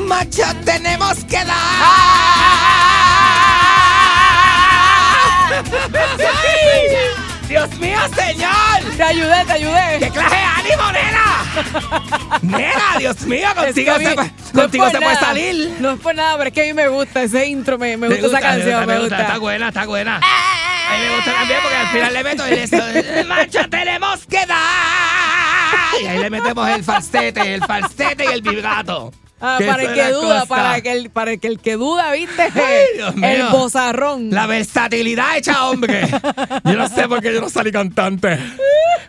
[0.07, 3.24] macho tenemos que dar.
[5.51, 7.25] ¡Ay!
[7.47, 8.95] Dios mío, señor.
[8.97, 9.99] Te ayudé, te ayudé.
[9.99, 12.39] ¡Qué clase de ánimo, nena!
[12.41, 14.05] Nena, Dios mío, Es que contigo, mí-
[14.47, 15.75] se, contigo puede salir.
[15.79, 18.07] No es por nada, pero es que a mí me gusta ese intro, me, me
[18.07, 19.21] gusta, esa canción, me gusta.
[19.21, 20.15] Está buena, está buena.
[20.17, 22.73] A mí me gusta también porque al final le meto el
[23.19, 26.01] el Macho, tenemos que dar.
[26.01, 29.13] Y ahí le metemos el falsete, el falsete y el vibrato.
[29.41, 30.45] Ah, para el que duda, cosa.
[30.45, 32.41] para, que el, para el que el que duda, ¿viste?
[32.41, 33.49] Ay, Dios el mío.
[33.51, 34.29] bozarrón.
[34.31, 36.07] La versatilidad hecha hombre.
[36.63, 38.39] Yo no sé por qué yo no salí cantante.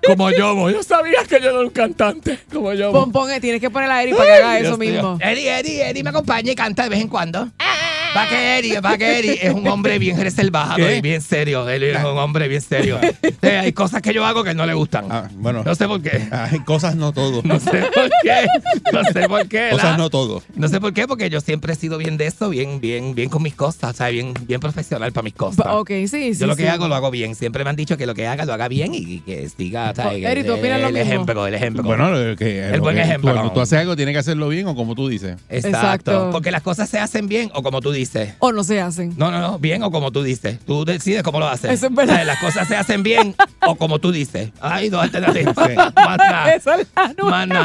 [0.06, 2.40] Como yo, yo sabía que yo no era un cantante.
[2.52, 2.92] Como yo.
[2.92, 5.16] Pon, pon, eh, tienes que poner a Eri para que haga eso mismo.
[5.20, 7.48] Eddie, Eddie, Eddie me acompaña y canta de vez en cuando.
[7.56, 7.85] Para
[8.24, 10.96] que Eddie es un hombre bien reservado ¿Qué?
[10.96, 11.68] y bien serio.
[11.68, 12.98] Él es un hombre bien serio.
[13.42, 15.06] Eh, hay cosas que yo hago que no le gustan.
[15.10, 16.26] Ah, bueno, No sé por qué.
[16.32, 17.42] hay cosas no todo.
[17.44, 18.46] No sé por qué.
[18.92, 19.68] No sé por qué.
[19.70, 19.96] Cosas ¿la?
[19.96, 20.42] no todo.
[20.56, 23.28] No sé por qué, porque yo siempre he sido bien de eso, bien, bien, bien
[23.28, 25.66] con mis cosas, o sea, bien, bien profesional para mis cosas.
[25.70, 26.34] Ok, sí, sí.
[26.40, 26.68] Yo lo que sí.
[26.68, 27.34] hago lo hago bien.
[27.34, 29.90] Siempre me han dicho que lo que haga lo haga bien y que siga.
[29.90, 31.08] o sea, Oh, que- Eri, ¿tú opinas lo el mismo?
[31.08, 31.82] ejemplo, el ejemplo.
[31.84, 33.32] Bueno, lo que, El buen ejemplo.
[33.32, 35.36] Cuando tú haces algo, tienes que hacerlo bien o como tú dices.
[35.48, 35.68] Exacto.
[35.68, 36.28] Exacto.
[36.32, 38.05] Porque las cosas se hacen bien o como tú dices.
[38.38, 39.14] O no se hacen.
[39.16, 40.58] No, no, no, bien o como tú dices.
[40.66, 41.70] Tú decides cómo lo haces.
[41.70, 42.14] Eso es verdad.
[42.14, 43.34] O sea, Las cosas se hacen bien
[43.66, 44.50] o como tú dices.
[44.60, 45.56] Hay dos alternativas.
[45.56, 46.50] Nada.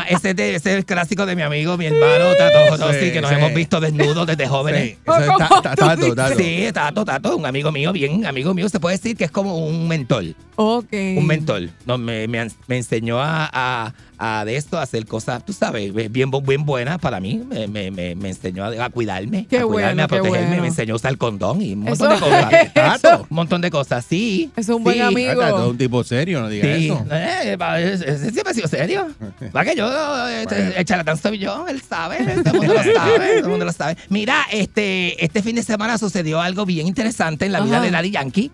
[0.10, 3.12] Ese, es de- ese es el clásico de mi amigo, mi hermano, Tato José, Sí,
[3.12, 3.36] que nos sí.
[3.38, 4.84] hemos visto desnudos desde jóvenes.
[4.84, 6.36] Sí, es ta- ta- ¿Cómo tato, tato.
[6.38, 8.70] Sí, Tato, Tato, un amigo mío, bien amigo mío.
[8.70, 10.24] Se puede decir que es como un mentor.
[10.56, 10.92] Ok.
[11.18, 11.70] Un mentor.
[11.86, 15.92] No, me, me, me enseñó a, a, a de esto, a hacer cosas, tú sabes,
[15.94, 17.42] bien, bien buenas para mí.
[17.50, 19.48] Me, me, me, me enseñó a, a cuidarme.
[19.50, 20.48] Qué a cuidarme, bueno, a protegerme.
[20.48, 20.62] bueno.
[20.62, 23.04] Me enseñó a usar condón y un Eso- montón de cosas.
[23.04, 23.22] eso.
[23.30, 24.52] Un montón de cosas, sí.
[24.56, 25.02] Es un buen sí.
[25.02, 25.34] amigo.
[25.42, 27.06] Trata de un tipo serio, no digas Sí, eso.
[27.12, 27.58] eh,
[27.94, 29.08] es- es- siempre ha sido serio.
[29.56, 29.88] Va que yo,
[30.28, 30.72] este, Bueno.
[30.78, 33.74] el charlatán soy yo, él sabe, todo el mundo lo sabe, todo el mundo lo
[33.74, 33.98] sabe.
[34.10, 37.86] Mira, este, este fin de semana sucedió algo bien interesante en la vida Ajá.
[37.86, 38.52] de Daddy Yankee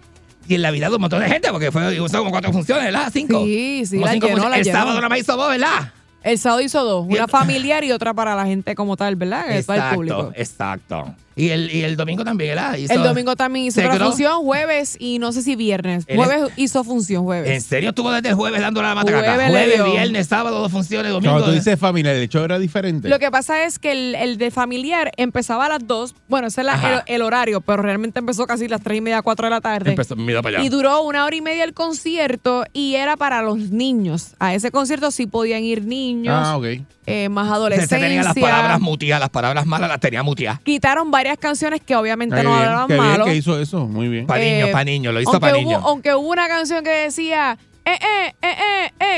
[0.48, 2.86] y en la vida de un montón de gente, porque fue, hizo como cuatro funciones,
[2.86, 3.10] ¿verdad?
[3.12, 3.44] Cinco.
[3.46, 4.50] Sí, sí, la cinco llenó, funciones.
[4.52, 4.78] la El llenó.
[4.80, 5.92] sábado nada más hizo dos, ¿verdad?
[6.24, 9.42] El sábado hizo dos, una familiar y otra para la gente como tal, ¿verdad?
[9.42, 10.32] Para el Exacto, público.
[10.36, 11.16] exacto.
[11.38, 12.76] Y el, y el domingo también, ¿verdad?
[12.78, 16.06] Hizo- El domingo también hizo Se otra función, jueves y no sé si viernes.
[16.14, 17.64] Jueves hizo función, ¿En jueves.
[17.64, 19.36] serio estuvo desde el jueves dándole a la matraca?
[19.48, 21.34] Jueves viernes, sábado, dos funciones, domingo.
[21.34, 23.08] Cuando tú dices familiar, el show era diferente.
[23.08, 26.62] Lo que pasa es que el, el de familiar empezaba a las dos, bueno, ese
[26.62, 29.52] es la- el, el horario, pero realmente empezó casi las tres y media, cuatro de
[29.52, 29.92] la tarde.
[29.92, 30.66] Empezó, mira para allá.
[30.66, 34.34] Y duró una hora y media el concierto y era para los niños.
[34.40, 36.66] A ese concierto sí podían ir niños, ah, ok.
[37.06, 38.00] eh, más Se adolescencia.
[38.00, 40.60] tenía las palabras muteadas, las palabras malas las tenía muteadas.
[40.62, 43.26] Quitaron varias canciones que obviamente Qué no bien, hablaban qué bien malo.
[43.26, 44.28] que hizo eso, muy bien.
[44.28, 45.82] Para Eh, niños, para niños, lo hizo aunque para hubo, niños.
[45.84, 48.56] aunque hubo una canción que decía, eh, eh, eh,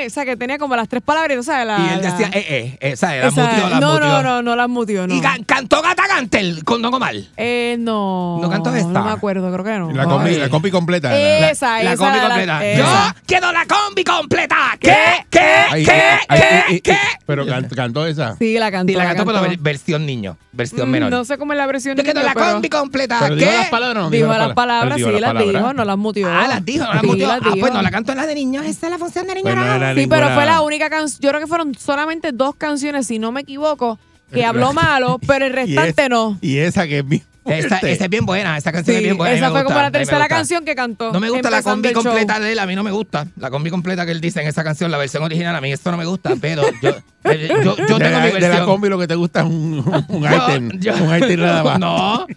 [0.03, 0.07] eh.
[0.07, 1.67] O sea, que tenía como las tres palabras, ¿sabes?
[1.67, 3.23] La, Y él la- decía, eh, eh, eh, ¿sabes?
[3.23, 5.13] Las esa- mutió, las no, no, no, no las mutió, no.
[5.15, 7.15] Y can- cantó Gata Gantel con Don Omar.
[7.37, 8.39] Eh, no.
[8.41, 8.89] ¿No cantó esta?
[8.89, 9.91] No me acuerdo, creo que no.
[9.91, 11.15] La combi, la combi completa.
[11.49, 11.97] Esa, La esa.
[12.03, 12.65] combi la- completa.
[12.65, 12.79] esa.
[13.15, 14.55] Yo quiero la combi completa.
[14.79, 14.95] ¿Qué?
[15.29, 15.39] ¿Qué?
[15.85, 16.19] ¿Qué?
[16.67, 16.81] ¿Qué?
[16.81, 16.97] ¿Qué?
[17.25, 18.35] Pero can- cantó esa.
[18.37, 18.91] Sí, la cantó.
[18.91, 19.49] Sí, la cantó, pero cantó.
[19.49, 21.11] ver- versión niño, versión Mm, menor.
[21.11, 23.29] No sé cómo es la versión Yo quiero niño, la combi completa.
[23.29, 26.27] Dijo las palabras no Dijo las palabras, sí, las dijo, no las mutió.
[26.31, 27.27] Ah, las dijo, no las mutió.
[27.27, 27.69] las Ah, pues dijo.
[27.69, 28.65] no la canto en la de niños.
[28.65, 29.55] Esa es la función de niños.
[29.95, 31.19] Sí, pero fue la única canción.
[31.21, 33.97] Yo creo que fueron solamente dos canciones, si no me equivoco,
[34.33, 36.37] que habló malo, pero el Y restante es- no.
[36.41, 37.91] Y esa que es bien Esa, fuerte.
[37.93, 39.33] esa es bien buena, esa canción Sí, es bien buena.
[39.35, 41.11] esa fue gusta, como la tercera canción que cantó.
[41.11, 43.25] No me gusta la combi completa de él, a mí no me gusta.
[43.37, 45.89] La combi completa que él dice en esa canción, la versión original, a mí esto
[45.89, 46.89] no me gusta, pero yo,
[47.23, 48.65] eh, yo, yo de, tengo la, mi de la versión.
[48.67, 50.79] combi lo que te gusta es un, un Yo- item.
[50.79, 51.79] yo- un item nada más.
[51.79, 52.27] No,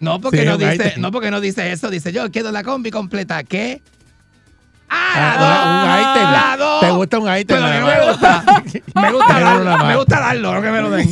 [0.00, 1.00] no porque Sí, no dice, item.
[1.00, 3.80] no porque no dice eso, dice yo quiero la combi completa, ¿qué?
[4.90, 6.78] Ah, Ah, la dos.
[6.78, 6.80] un item.
[6.80, 7.56] Te gusta un item.
[7.58, 8.44] Pero a mí me gusta.
[8.94, 11.08] Me gusta darlo, me gusta darlo, no que me lo den.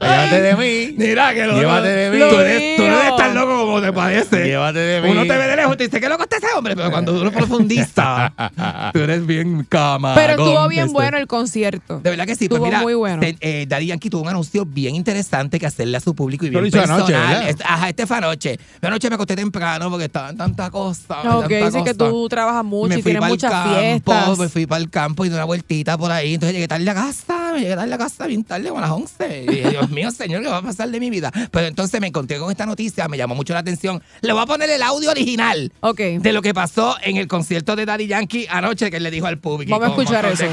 [0.00, 0.94] Llévate de mí.
[0.98, 2.18] Mira que lo Llévate de mí.
[2.30, 4.44] Tú eres, tú no eres Lo tan loco como te parece.
[4.44, 5.08] Llévate de mí.
[5.10, 6.76] Uno te ve de lejos y te dice, ¿qué loco está ese hombre?
[6.76, 8.32] Pero cuando uno profundiza,
[8.92, 10.14] tú eres bien cama.
[10.14, 12.00] Pero estuvo bien bueno el concierto.
[12.00, 13.20] De verdad que sí, pues Estuvo mira, muy bueno.
[13.20, 16.50] te- eh, Daddy Yankee tuvo un anuncio bien interesante que hacerle a su público y
[16.50, 17.34] Lo bien hizo anoche, personal.
[17.34, 17.48] ¿verdad?
[17.50, 18.58] Es- Ajá, este fue anoche.
[18.82, 21.20] Anoche me acosté temprano porque estaba en tanta cosa.
[21.36, 23.58] Ok, tanta dice que tú trabajas mucho me y fui tienes para muchas el
[24.02, 24.38] campo, fiestas.
[24.38, 26.34] me fui para el campo y di una vueltita por ahí.
[26.34, 28.90] Entonces llegué tarde a casa, me llegué tarde a casa bien tarde, como a las
[28.90, 29.42] 11.
[29.42, 31.30] Y dije, Dios mío, señor, ¿qué va a pasar de mi vida?
[31.50, 34.02] Pero entonces me encontré con esta noticia, me llamó mucho la atención.
[34.20, 35.98] Le voy a poner el audio original Ok.
[35.98, 39.26] de lo que pasó en el concierto de Daddy Yankee anoche que él le dijo
[39.26, 39.70] al público.
[39.78, 40.44] Vamos a escuchar eso.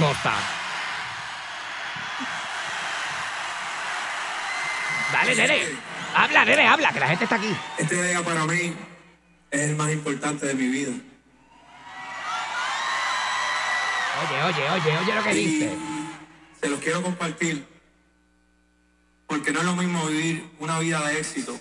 [5.12, 5.58] Dale, nene.
[6.16, 7.56] Habla, nene, habla, que la gente está aquí.
[7.78, 8.74] Este día para mí
[9.52, 10.92] es el más importante de mi vida.
[14.24, 15.70] Oye, oye, oye, oye lo que dice.
[16.64, 17.66] Se los quiero compartir
[19.28, 21.60] porque no es lo mismo vivir una vida de éxito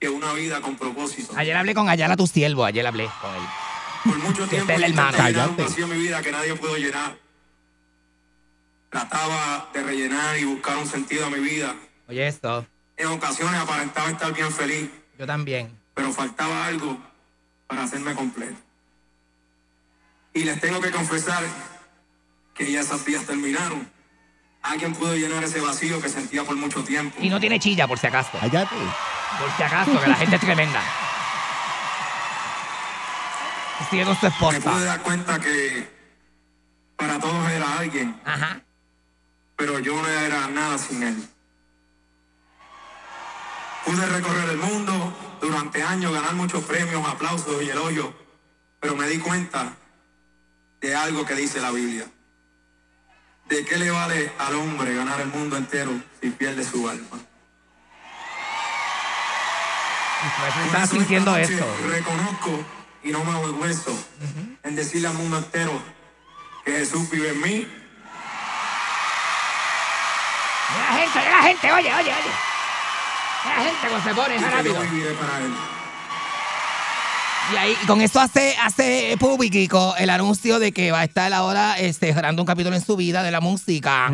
[0.00, 1.32] que una vida con propósito.
[1.36, 3.42] Ayer hablé con Ayala, tu siervo, ayer hablé con él.
[4.04, 6.76] Por mucho Este tiempo es el llenar un vacío en mi vida que nadie pudo
[6.76, 7.16] llenar.
[8.88, 11.76] Trataba de rellenar y buscar un sentido a mi vida.
[12.08, 15.78] Oye esto, En ocasiones aparentaba estar bien feliz, yo también.
[15.94, 16.98] pero faltaba algo
[17.68, 18.56] para hacerme completo.
[20.34, 21.44] Y les tengo que confesar
[22.54, 23.99] que ya esas días terminaron.
[24.62, 27.16] Alguien pudo llenar ese vacío que sentía por mucho tiempo.
[27.20, 28.30] Y no tiene chilla, por si acaso.
[28.40, 28.74] Cállate.
[29.38, 30.80] Por si acaso, que la gente es tremenda.
[33.90, 34.84] Sigue con su Me pude esposa.
[34.84, 35.88] dar cuenta que
[36.96, 38.60] para todos era alguien, Ajá.
[39.56, 41.28] pero yo no era nada sin él.
[43.86, 48.08] Pude recorrer el mundo durante años, ganar muchos premios, aplausos y elogios,
[48.78, 49.72] pero me di cuenta
[50.82, 52.04] de algo que dice la Biblia.
[53.50, 55.90] ¿De qué le vale al hombre ganar el mundo entero
[56.22, 57.18] si pierde su alma?
[60.66, 61.66] Estaba sintiendo noche eso.
[61.88, 62.64] Reconozco
[63.02, 63.92] y no me avergüenzo
[64.62, 65.72] en decirle al mundo entero
[66.64, 67.66] que Jesús vive en mí
[70.78, 72.32] la gente, la gente, oye, oye, oye.
[73.44, 74.74] La gente cuando se pone y que rápido.
[74.74, 75.79] yo viviré para él.
[77.52, 81.78] Y ahí, con eso hace, hace público el anuncio de que va a estar ahora
[81.78, 84.12] este, cerrando un capítulo en su vida de la música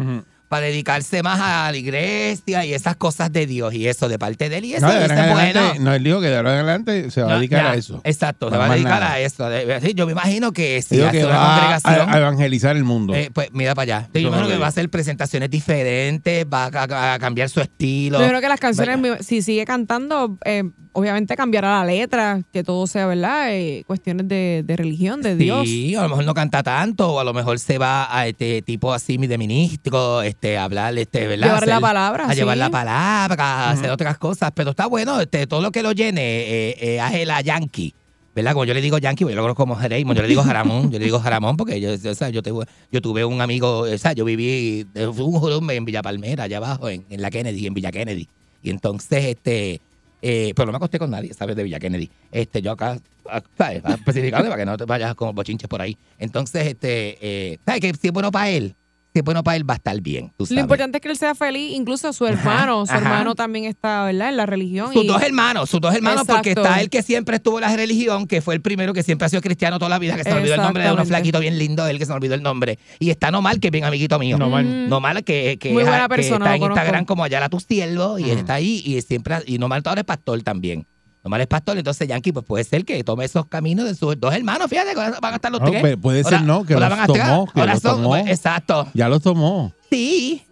[0.49, 4.49] para dedicarse más a la iglesia y esas cosas de Dios y eso de parte
[4.49, 4.65] de él.
[4.67, 5.73] Y eso, No, de adelante, bueno.
[5.81, 8.01] no, él dijo que de ahora en adelante se va a dedicar ya, a eso.
[8.05, 9.12] Exacto, se va a dedicar nada.
[9.15, 9.45] a eso.
[9.83, 12.15] Sí, yo me imagino que si hace que una va a, congregación.
[12.15, 13.12] a evangelizar el mundo.
[13.12, 14.09] eh, pues mira para allá.
[14.15, 17.49] Yo Eso me imagino que va a hacer presentaciones diferentes, va a, a- a cambiar
[17.51, 18.21] su estilo.
[18.21, 20.62] Yo creo que las canciones, si sigue cantando, eh,
[20.97, 23.55] obviamente cambiará la letra, que todo sea, ¿verdad?
[23.55, 25.69] Eh, cuestiones de, de religión, de Dios.
[25.69, 28.63] Sí, a lo mejor no canta tanto, o a lo mejor se va a este
[28.63, 31.49] tipo así de ministro, este, a hablar, este, ¿verdad?
[31.49, 34.53] Llevar la palabra, A llevar la palabra, a hacer otras cosas.
[34.55, 37.95] Pero está bueno, este, todo lo que lo llene, eh, eh, Yankee.
[38.35, 38.53] ¿Verdad?
[38.53, 40.91] Como yo le digo Yankee, pues yo lo conozco como Raymond, yo le digo Jaramón,
[40.91, 43.99] yo le digo Jaramón porque yo, o sea, yo, tuve, yo tuve un amigo, o
[43.99, 47.31] sea, yo viví, eh, fue un jurumbe en Villa Palmera, allá abajo, en, en la
[47.31, 48.29] Kennedy, en Villa Kennedy.
[48.63, 49.81] Y entonces, este,
[50.23, 51.57] eh, pero no me acosté con nadie, ¿sabes?
[51.57, 52.11] De Villa Kennedy.
[52.31, 52.99] Este, yo acá,
[53.29, 53.85] a- ¿sabes?
[53.85, 55.97] A especificarle para que no te vayas como bochinches por ahí.
[56.19, 57.81] Entonces, este, eh, ¿sabes?
[57.81, 58.75] Que si es bueno para él,
[59.17, 61.17] si es bueno para él, va a estar bien, tú Lo importante es que él
[61.17, 63.01] sea feliz, incluso su hermano, su ajá.
[63.01, 64.29] hermano también está, ¿verdad?
[64.29, 64.93] En la religión.
[64.93, 67.75] Sus y- dos hermanos, sus dos hermanos, porque está el que siempre estuvo en la
[67.75, 70.31] religión, que fue el primero que siempre ha sido cristiano toda la vida, que se
[70.31, 72.43] me olvidó el nombre de uno flaquito bien lindo, él que se me olvidó el
[72.43, 72.79] nombre.
[72.99, 74.37] Y está Nomar, que es bien amiguito mío.
[74.37, 74.65] Nomar.
[74.65, 74.89] Mm.
[74.91, 76.63] Nomar, que, que, Muy es- buena que está en.
[76.63, 80.07] Instagram como allá la tu siervo, y está ahí, y siempre, y Nomar ahora es
[80.07, 80.87] pastor también.
[81.27, 84.33] Omar es pastor, entonces Yankee pues puede ser que tome esos caminos de sus dos
[84.35, 85.97] hermanos, fíjate, que van a estar los No, tres.
[85.97, 88.17] puede ser Ahora- no, que los van tomó, que ahora los son- tomó.
[88.17, 88.87] Exacto.
[88.95, 89.73] Ya los tomó.
[89.91, 90.43] Sí.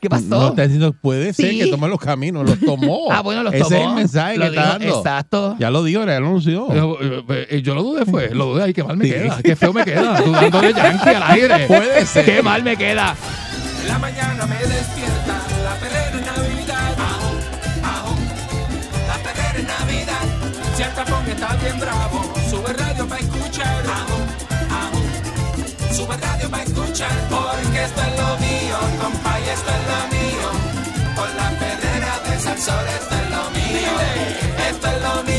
[0.00, 0.24] ¿Qué pasó?
[0.28, 1.58] No está diciendo, puede ser Sí.
[1.60, 3.08] que tome los caminos, los tomó.
[3.10, 3.76] Ah, bueno, los Ese tomó.
[3.76, 4.98] es el mensaje Lo que está dando.
[4.98, 5.56] exacto.
[5.58, 6.74] Ya lo dijo, ya lo anunció.
[6.74, 8.30] Yo, yo- yo lo dudé, fue.
[8.34, 8.64] Lo dudé.
[8.64, 9.10] Ay, qué mal me Sí.
[9.12, 9.38] queda.
[9.42, 10.20] Qué feo me queda.
[10.20, 11.66] Dudando de Yankee al aire.
[11.68, 12.24] Puede ser.
[12.26, 13.14] Qué mal me queda.
[13.82, 15.13] En la mañana me despierta
[21.34, 23.84] está bien bravo, sube radio para escuchar.
[23.98, 24.18] Ajo,
[24.82, 25.00] ajo,
[25.94, 27.16] sube radio para escuchar.
[27.28, 30.48] Porque esto es lo mío, compa, y esto es lo mío.
[31.16, 33.92] Con la perrera de Salsor, esto es lo mío.
[34.70, 35.33] Esto es lo mío,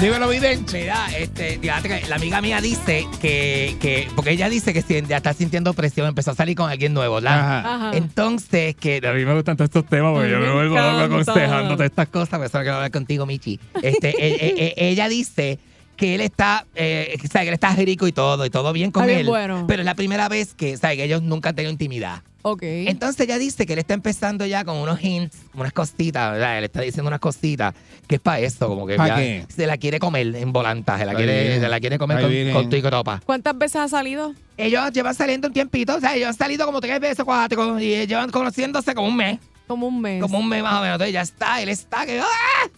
[0.00, 0.80] Dímelo, vidente.
[0.80, 5.00] Mira, este, fíjate que la amiga mía dice que, que, porque ella dice que si-
[5.06, 7.38] ya está sintiendo presión, empezó a salir con alguien nuevo, ¿verdad?
[7.38, 7.74] Ajá.
[7.88, 7.96] Ajá.
[7.96, 10.78] Entonces, que A mí me gustan todos estos temas porque Ay, yo me me vuelvo
[10.78, 13.60] aconsejándote estas cosas, por eso quiero hablar contigo, Michi.
[13.82, 15.60] Este, e- e- e- ella dice
[15.96, 19.20] que él está, eh, que él está rico y todo, y todo bien con bien
[19.20, 19.26] él.
[19.26, 19.64] bueno.
[19.66, 22.22] Pero es la primera vez que, sea, que ellos nunca han tenido intimidad.
[22.46, 22.60] Ok.
[22.62, 26.58] Entonces ella dice que él está empezando ya con unos hints, unas cositas, ¿verdad?
[26.58, 27.74] Él está diciendo unas cositas
[28.06, 29.46] que es para esto, como que ¿Pa ya qué?
[29.48, 31.60] se la quiere comer en volanta, se la, Ahí quiere, viene.
[31.60, 32.52] se la quiere comer Ahí con, viene.
[32.52, 32.82] con tu y.
[33.24, 34.34] ¿Cuántas veces ha salido?
[34.58, 38.06] Ellos llevan saliendo un tiempito, o sea, ellos han salido como tres veces, cuatro, y
[38.06, 40.20] llevan conociéndose como un mes, Como un mes.
[40.20, 40.96] como un mes más o menos.
[40.96, 42.20] Entonces ya está, él está que...
[42.20, 42.68] ¡ah!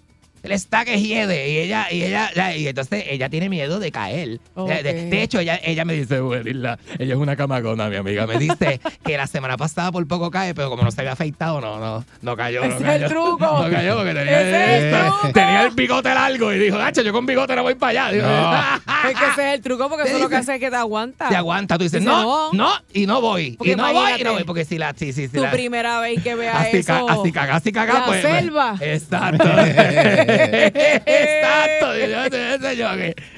[0.46, 4.28] Él está que hiede y ella, y ella, y entonces ella tiene miedo de caer.
[4.28, 5.10] De, de- Ok.
[5.10, 8.26] de hecho, ella, ella me dice, ella es una camagona, mi amiga.
[8.26, 11.60] me dice que la semana pasada por poco cae, pero como no se había afeitado,
[11.60, 12.62] no, no, no cayó.
[12.62, 13.04] Ese no es cayó.
[13.06, 13.44] el truco.
[13.62, 15.32] No cayó porque tenía, Ese es el tenía- truco.
[15.32, 18.22] tenía el bigote largo y dijo, Nacho, yo con bigote no voy para allá.
[18.22, 19.10] No.
[19.10, 21.28] Es que ese es el truco porque eso es lo que hace que te aguanta.
[21.28, 22.70] Te aguanta, tú dices, Dice, no, no.
[22.92, 23.52] y no voy.
[23.56, 25.36] Porque y no voy, y no voy, porque si la, sí, sí, sí.
[25.36, 27.06] Tu la- primera vez que veas así, eso.
[27.06, 27.94] ca- así caga, así caga.
[27.94, 28.76] La pues, pues, selva.
[28.80, 29.44] Exacto.
[30.36, 31.92] Exacto.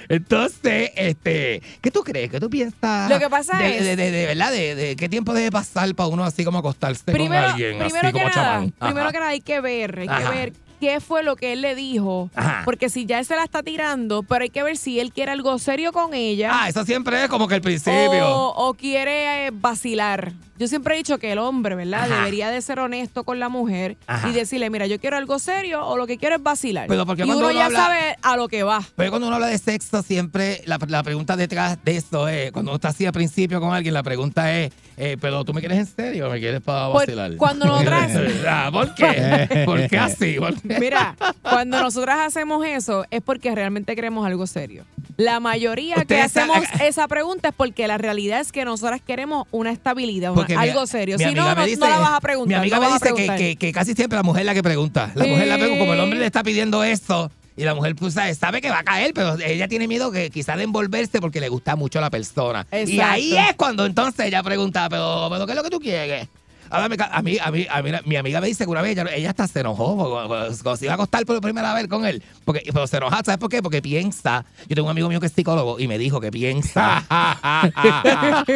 [0.09, 2.31] Entonces, este, ¿qué tú crees?
[2.31, 3.11] ¿Qué tú piensas?
[3.11, 4.53] Lo que pasa de, es- De, de- de- ¿verdad?
[4.53, 8.07] De, qué tiempo debe pasar para uno así como acostarse primero, con alguien primero así
[8.07, 8.73] que como nada, chamán?
[8.79, 10.31] primero que nada hay que ver, hay Ajá.
[10.31, 12.31] que ver qué fue lo que él le dijo.
[12.35, 12.63] Ajá.
[12.65, 15.33] Porque si ya él se la está tirando, pero hay que ver si él quiere
[15.33, 16.51] algo serio con ella.
[16.53, 18.27] Ah, eso siempre es como que el principio.
[18.29, 20.33] O, o quiere eh, vacilar.
[20.59, 22.03] Yo siempre he dicho que el hombre, ¿verdad?
[22.11, 22.17] Ajá.
[22.17, 24.29] Debería de ser honesto con la mujer Ajá.
[24.29, 26.89] y decirle, mira, yo quiero algo serio o lo que quiero es vacilar.
[26.89, 28.83] Pero porque y cuando uno uno ya habla- sabe a lo que va.
[28.97, 32.73] Pero cuando uno habla de sexo, siempre la, la pregunta detrás de eso es, cuando
[32.73, 35.79] uno está así al principio con alguien, la pregunta es, eh, pero tú me quieres
[35.79, 37.37] en serio o me quieres para Por- vacilar?
[37.37, 38.11] cuando nosotras-
[38.49, 39.63] Ah, ¿Por qué?
[39.65, 40.37] ¿Por qué así?
[40.41, 40.68] ¿Por qué?
[40.81, 44.85] Mira, cuando nosotras hacemos eso es porque realmente queremos algo serio.
[45.17, 49.71] La mayoría que hacemos esa pregunta es porque la realidad es que nosotras queremos una
[49.73, 51.17] estabilidad, una- Porque mi- algo serio.
[51.19, 52.49] mi Si no, amiga no, me dice- no la vas a preguntar.
[52.49, 53.39] Mi amiga no me vas a dice que, preguntar.
[53.39, 55.11] que- que casi siempre la mujer es la que pregunta.
[55.15, 57.31] La mujer la pregunta, como el hombre le está pidiendo eso.
[57.57, 60.31] Y la mujer pues, sabe, sabe que va a caer, pero ella tiene miedo que
[60.31, 62.65] quizá de envolverse porque le gusta mucho la persona.
[62.71, 63.03] Y Exacto.
[63.13, 66.29] ahí es cuando entonces ella pregunta, pero, pero ¿qué es lo que tú quieres?
[66.71, 67.39] A mí, a mí,
[67.71, 70.29] a mí, mi amiga me dice que una vez ella, ella hasta se enojó cuando,
[70.63, 72.23] cuando se iba a acostar por primera vez con él.
[72.45, 73.63] Porque, pero se enoja, ¿sabes por qué?
[73.63, 74.45] Porque piensa.
[74.69, 77.05] Yo tengo un amigo mío que es psicólogo y me dijo que piensa.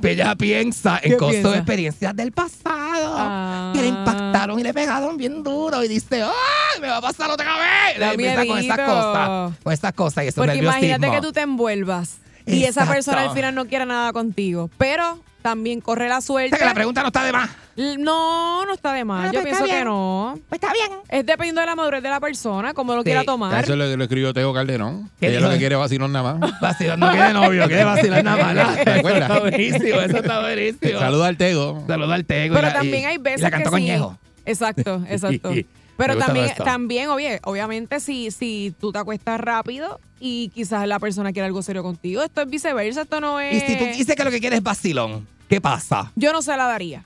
[0.00, 1.56] Pero ella piensa en ¿Qué cosas, piensa?
[1.56, 3.72] experiencias del pasado Ah.
[3.74, 6.80] que le impactaron y le pegaron bien duro y dice, ¡ay!
[6.80, 7.98] Me va a pasar otra vez.
[7.98, 9.52] Y empieza con esas cosas.
[9.62, 10.86] Con esas cosas y eso Porque nerviosismo.
[10.86, 14.70] imagínate que tú te envuelvas y esa persona al final no quiera nada contigo.
[14.78, 16.50] Pero también corre la O suerte.
[16.50, 17.50] sea, que la pregunta no está de más.
[17.76, 19.28] No, no está de más.
[19.28, 20.38] Ah, Yo pues pienso que no.
[20.48, 20.88] Pues está bien.
[21.08, 23.04] Es dependiendo de la madurez de la persona, como lo Sí.
[23.06, 23.62] quiera tomar.
[23.62, 25.10] Eso es lo que lo escribió Teo Calderón.
[25.20, 25.48] ¿Qué Ella dijo?
[25.48, 26.50] lo que quiere es vacilar nada más.
[26.60, 28.84] Vacilar no quiere novio, quiere vacilar nada más.
[28.84, 29.04] ¿Te acuerdas?
[29.30, 30.98] Eso está buenísimo, eso está buenísimo.
[30.98, 31.84] Saluda al Tego.
[31.86, 32.54] Saluda al Tego.
[32.54, 33.86] Pero y la- también hay veces y la cantó que con sí.
[33.86, 34.18] Ñejo.
[34.46, 35.50] Exacto, exacto.
[35.96, 37.08] Pero también, también
[37.44, 42.22] obviamente, si, si tú te acuestas rápido y quizás la persona quiere algo serio contigo,
[42.22, 43.64] esto es viceversa, esto no Y es...
[43.64, 46.12] si tú dices que lo que quieres es vacilón, ¿qué pasa?
[46.16, 47.04] Yo no se la daría.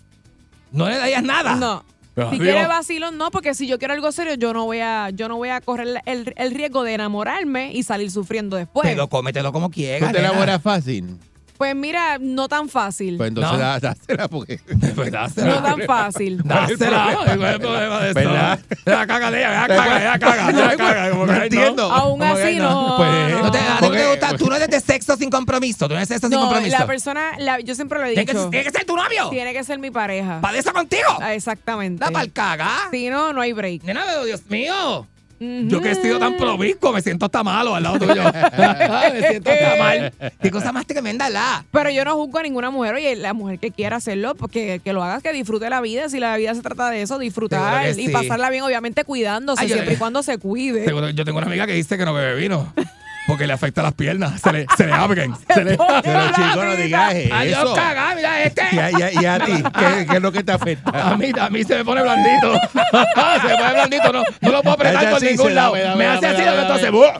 [0.72, 1.54] ¿No le darías nada?
[1.56, 1.84] No.
[2.16, 2.38] Si Dios.
[2.40, 5.36] quiere vacilón, no, porque si yo quiero algo serio, yo no voy a, yo no
[5.36, 8.86] voy a correr el, el riesgo de enamorarme y salir sufriendo después.
[8.88, 10.10] Pero cómetelo como ¿Tú quieras.
[10.12, 10.30] te nena.
[10.30, 11.16] enamoras fácil?
[11.60, 13.18] Pues mira, no tan fácil.
[13.18, 13.58] Pues entonces No.
[13.58, 14.58] da- dásela porque...
[14.96, 15.56] Pues dásela.
[15.56, 16.40] no tan fácil.
[16.44, 17.10] Dásela.
[17.12, 18.14] ¿Cuál es el problema de eso?
[18.14, 18.60] ¿Verdad?
[18.86, 21.10] La caga de ella, la caga, la caga, la caga.
[21.10, 21.82] como que, No entiendo.
[21.92, 22.94] Aún Como que, así no.
[22.96, 25.28] Pues, No te, a ti no te Porque- gusta, tú no eres de sexo sin
[25.28, 26.78] compromiso, tú no eres de sexo sin No, compromiso.
[26.78, 28.48] la persona, la- yo siempre lo he ¿Tiene que, dicho.
[28.48, 29.28] tiene que ser tu novio.
[29.28, 30.40] Tiene que ser mi pareja.
[30.40, 31.08] ¿Para eso contigo?
[31.20, 32.02] Ah, Exactamente.
[32.02, 32.70] Da pa'l caga.
[32.90, 33.82] Si no, no hay break.
[33.84, 35.06] Nena, pero Dios mío.
[35.40, 38.22] Yo que he sido tan promiscuo, me siento hasta malo al lado tuyo.
[39.12, 40.12] me siento hasta mal.
[40.42, 41.64] Qué cosa más tremenda la.
[41.72, 42.94] Pero yo no juzgo a ninguna mujer.
[42.96, 46.10] Oye, la mujer que quiera hacerlo, porque que lo hagas, que disfrute la vida.
[46.10, 48.08] Si la vida se trata de eso, disfrutar y sí.
[48.08, 50.84] pasarla bien, obviamente cuidándose, Ay, yo- siempre y cuando se cuide.
[51.14, 52.72] Yo tengo una amiga que dice que no bebe vino.
[53.30, 54.40] Porque le afecta las piernas.
[54.40, 55.32] Se le, se le abren.
[55.54, 55.78] Se le...
[56.02, 57.74] Pero chico, no digas Ay, yo eso.
[57.76, 58.62] cagá, mira este.
[58.72, 61.10] Y a, y a- y a ti, ¿qué, qué es lo que te afecta?
[61.10, 62.54] A mí, a mí se me pone blandito.
[63.40, 65.74] se me pone blandito, no, no lo puedo apretar por ningún lado.
[65.76, 67.18] dame, me hace dame, así, entonces guaca,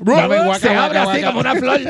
[0.58, 1.26] se guaca, abre así guaca.
[1.28, 1.80] como una flor.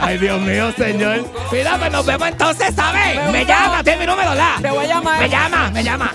[0.00, 1.24] Ay, Dios mío, señor.
[1.52, 3.30] Mira, pues nos vemos entonces, ¿sabes?
[3.30, 4.56] Me llama, tiene mi número, la.
[4.60, 5.20] Te voy a llamar.
[5.20, 6.12] Me llama, me llama.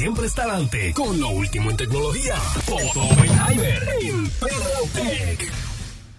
[0.00, 2.34] Siempre está adelante con lo último en tecnología,
[2.66, 5.52] Otto Oppenheimer en Perrotec.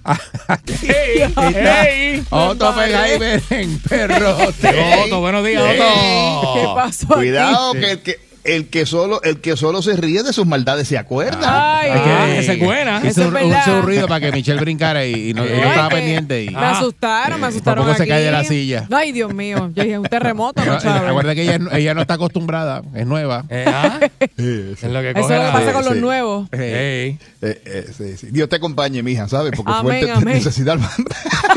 [0.83, 1.33] ¡Hey!
[1.35, 2.23] ¡Hey!
[2.29, 4.37] Otto Oppenheimer en perro.
[4.37, 6.53] Otto, buenos días, Otto.
[6.53, 10.87] ¿Qué pasó Cuidado que el que solo el que solo se ríe de sus maldades
[10.87, 11.79] se acuerda.
[11.79, 12.37] Ay, ay.
[12.39, 13.01] esa es buena.
[13.03, 15.69] Hizo un, hizo un ruido para que Michelle brincara y, y no, y no Ay,
[15.69, 16.43] estaba pendiente.
[16.45, 18.87] Y, Me asustaron, me asustaron Por poco se cae de la silla.
[18.91, 19.71] Ay, Dios mío.
[19.73, 20.79] Yo dije, un terremoto, no?
[20.79, 23.45] Recuerda que ella, ella no está acostumbrada, es nueva.
[23.49, 26.49] Eh, ah, Es lo que Eso coge es lo que la- pasa con los nuevos.
[26.51, 28.27] Eh, eh, sí, sí.
[28.31, 29.51] Dios te acompañe, mija, ¿sabes?
[29.55, 30.33] Porque Amén, fuerte amén.
[30.35, 30.77] necesidad.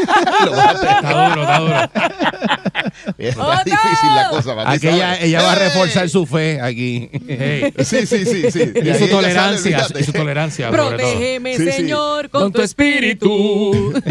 [0.04, 1.90] Está duro, está duro.
[3.18, 3.64] Está ¡Otto!
[3.64, 4.52] difícil la cosa,
[5.22, 7.10] ella, va a reforzar su fe aquí.
[7.84, 8.72] Sí, sí, sí, sí.
[8.74, 10.70] Y su sale, tolerancia, y su tolerancia.
[10.70, 11.72] Protégeme, Sí, sí.
[11.72, 13.92] Señor, con, Con tu tu espíritu.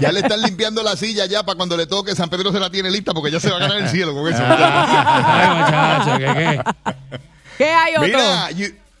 [0.00, 2.70] Ya le están limpiando la silla ya para cuando le toque San Pedro se la
[2.70, 4.42] tiene lista porque ya se va a ganar el cielo con eso.
[4.46, 6.60] Ay, muchacho, ¿qué qué?
[7.58, 8.02] ¿Qué hay, Otto?
[8.06, 8.48] Mira,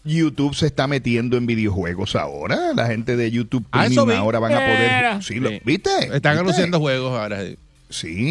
[0.04, 2.72] YouTube se está metiendo en videojuegos ahora.
[2.74, 5.22] La gente de YouTube Ah, Premium ahora van a poder.
[5.22, 5.60] Sí, lo- Sí.
[5.64, 5.90] ¿Viste?
[5.90, 6.28] Están ¿Viste?
[6.40, 7.42] anunciando juegos ahora.
[7.44, 7.56] Sí,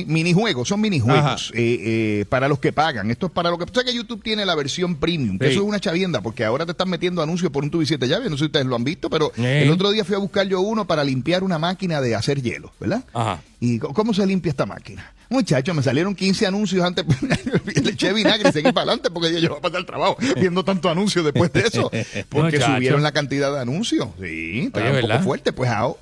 [0.07, 1.80] minijuegos, son minijuegos eh,
[2.22, 3.12] eh, para los que pagan.
[3.12, 3.66] Esto es para lo que.
[3.74, 5.51] Sé que YouTube tiene la versión premium, que Sí.
[5.53, 8.07] eso es una chavienda, porque ahora te están metiendo anuncios por un tubo y siete
[8.07, 8.30] llaves.
[8.30, 9.43] No sé si ustedes lo han visto, pero Sí.
[9.45, 12.72] el otro día fui a buscar yo uno para limpiar una máquina de hacer hielo,
[12.80, 13.03] ¿verdad?
[13.14, 13.41] Ajá.
[13.59, 15.14] ¿Y cómo se limpia esta máquina?
[15.30, 17.05] Muchachos, me salieron 15 anuncios antes.
[17.82, 20.66] Le eché vinagre y seguí para adelante porque yo voy a pasar el trabajo viendo
[20.66, 21.89] tanto anuncio después de eso.
[22.30, 22.76] Porque Muchacho.
[22.76, 24.09] subieron la cantidad de anuncios.
[24.20, 25.53] Sí, está Oye, un poco fuerte.
[25.53, 25.97] Pues ahora.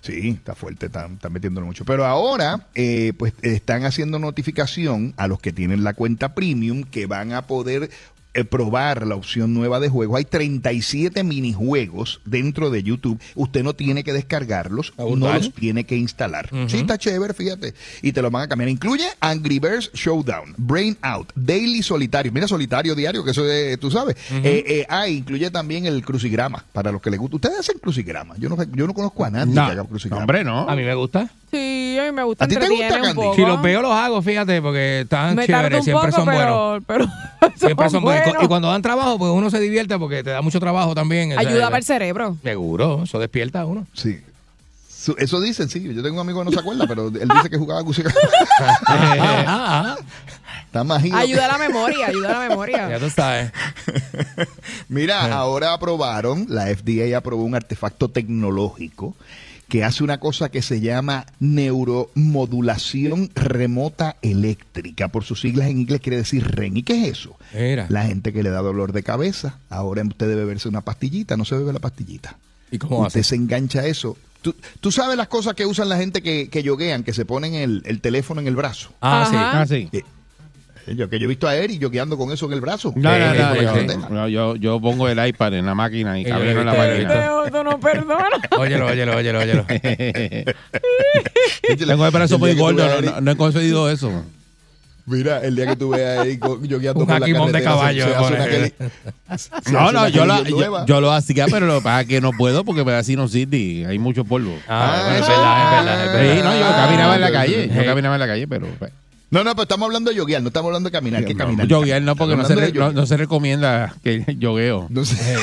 [0.00, 1.84] Sí, está fuerte, están, metiéndolo mucho.
[1.84, 7.06] Pero ahora, eh, pues están haciendo notificación a los que tienen la cuenta premium que
[7.06, 7.90] van a poder
[8.34, 10.16] eh, probar la opción nueva de juego.
[10.16, 13.20] Hay 37 minijuegos dentro de YouTube.
[13.34, 16.48] Usted no tiene que descargarlos, Ah, no los tiene que instalar.
[16.52, 16.68] Ujú.
[16.68, 17.74] Sí, está chévere, fíjate.
[18.02, 18.68] Y te lo van a cambiar.
[18.70, 22.32] Incluye Angry Birds Showdown, Brain Out, Daily Solitario.
[22.32, 24.16] Mira, Solitario Diario, que eso es, tú sabes.
[24.30, 27.36] eh, eh, ah, incluye también el crucigrama, para los que les gusta.
[27.36, 28.34] Ustedes hacen crucigrama.
[28.38, 30.22] Yo no, yo no conozco a nadie No, que haga crucigrama.
[30.22, 30.68] hombre, no.
[30.68, 31.28] A mí me gusta.
[31.50, 33.22] Sí, a mí me gusta ¿A ti te gusta, Candy?
[33.36, 36.82] Si los veo, los hago, fíjate, porque están me chéveres, un siempre poco, son buenos.
[36.86, 37.06] pero,
[37.40, 38.21] pero Siempre son buenos.
[38.42, 41.38] Y cuando dan trabajo, pues uno se divierte porque te da mucho trabajo también.
[41.38, 42.36] Ayuda para el cerebro.
[42.42, 43.86] Seguro, eso despierta a uno.
[43.94, 44.18] Sí.
[45.18, 45.82] Eso dicen, sí.
[45.82, 47.82] Yo tengo un amigo que no se acuerda, pero él dice que jugaba
[48.86, 49.96] ah,
[50.66, 51.16] Está más ido.
[51.16, 52.98] Ayuda a la memoria, ayuda a la ya memoria.
[52.98, 53.52] tú sabes.
[54.88, 59.14] Mira, ahora aprobaron, la FDA aprobó un artefacto tecnológico
[59.72, 65.08] que hace una cosa que se llama neuromodulación remota eléctrica.
[65.08, 66.76] Por sus siglas en inglés quiere decir REN.
[66.76, 67.38] ¿Y qué es eso?
[67.54, 67.86] Mira.
[67.88, 71.46] La gente que le da dolor de cabeza, ahora usted debe beberse una pastillita, no
[71.46, 72.36] se bebe la pastillita.
[72.70, 73.30] ¿Y cómo Usted hace?
[73.30, 74.18] se engancha a eso.
[74.42, 77.54] Tú, tú sabes las cosas que usan la gente que, que yoguean, que se ponen
[77.54, 78.90] el, el teléfono en el brazo.
[79.00, 79.36] Ah, sí.
[79.38, 79.88] Ah, sí.
[79.96, 80.02] Eh,
[80.86, 82.92] Yo, que yo he visto a Eri yogueando con eso en el brazo.
[82.96, 84.08] No, no, Eh, no, yo, carretera.
[84.10, 87.44] no, yo, yo pongo el iPad en la máquina y yo camino en la máquina.
[87.46, 88.28] Este no perdona.
[88.58, 89.64] Óyelo, óyelo, óyelo, óyelo.
[91.86, 94.24] Tengo el brazo muy que gordo, no, Eric- no- no he conseguido eso.
[95.04, 98.68] Mira, el día que tú veas ahí yogueando Un por la jaquimón de carretera, caballo,
[98.68, 98.72] se,
[99.38, 102.06] se se No, hace no, yo, la, yo, yo lo hacía, pero lo que es
[102.06, 104.56] que no puedo porque me da sinusitis, hay mucho polvo.
[104.68, 106.44] Ah, Ah, es verdad, es verdad, es Sí, verdad.
[106.44, 108.66] no, yo Ah, caminaba en la ok, calle, yo caminaba en la calle, pero...
[109.32, 111.66] No, no, pero estamos hablando de yoguear, no estamos hablando de caminar, que no, caminar.
[111.66, 114.86] yoguear no, porque no se, hablando re- de no, no se recomienda que yogueo.
[114.90, 115.16] No sé.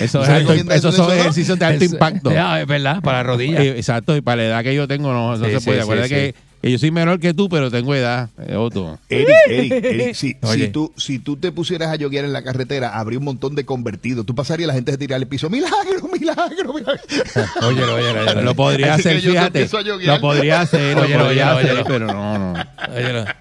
[0.00, 2.30] Eso, ¿No es alto- esos eso, son ejercicios de alto Es- impacto.
[2.30, 3.60] Ya, es verdad, para las rodillas.
[3.62, 5.78] Eh, Exacto, y para la edad que yo tengo no, no Sí, se puede.
[5.78, 6.14] sí, Acuérdate sí.
[6.14, 8.98] que que yo soy menor que tú, pero tengo edad, eh, Otto.
[9.08, 10.66] Eric, Eric, Eric, si, Oye.
[10.66, 13.64] si, tú, si tú te pusieras a yoguear en la carretera, habría un montón de
[13.64, 14.26] convertidos.
[14.26, 15.48] Tú pasarías y la gente se tiraría al piso.
[15.48, 17.00] ¡Milagro, milagro, milagro!
[17.62, 18.42] Óyelo, óyelo, óyelo.
[18.42, 19.68] Lo podría hacer, fíjate.
[20.04, 21.84] Lo podría hacer, lo Óyelo, podría óyelo, hacer, óyelo.
[21.86, 22.64] pero no, no.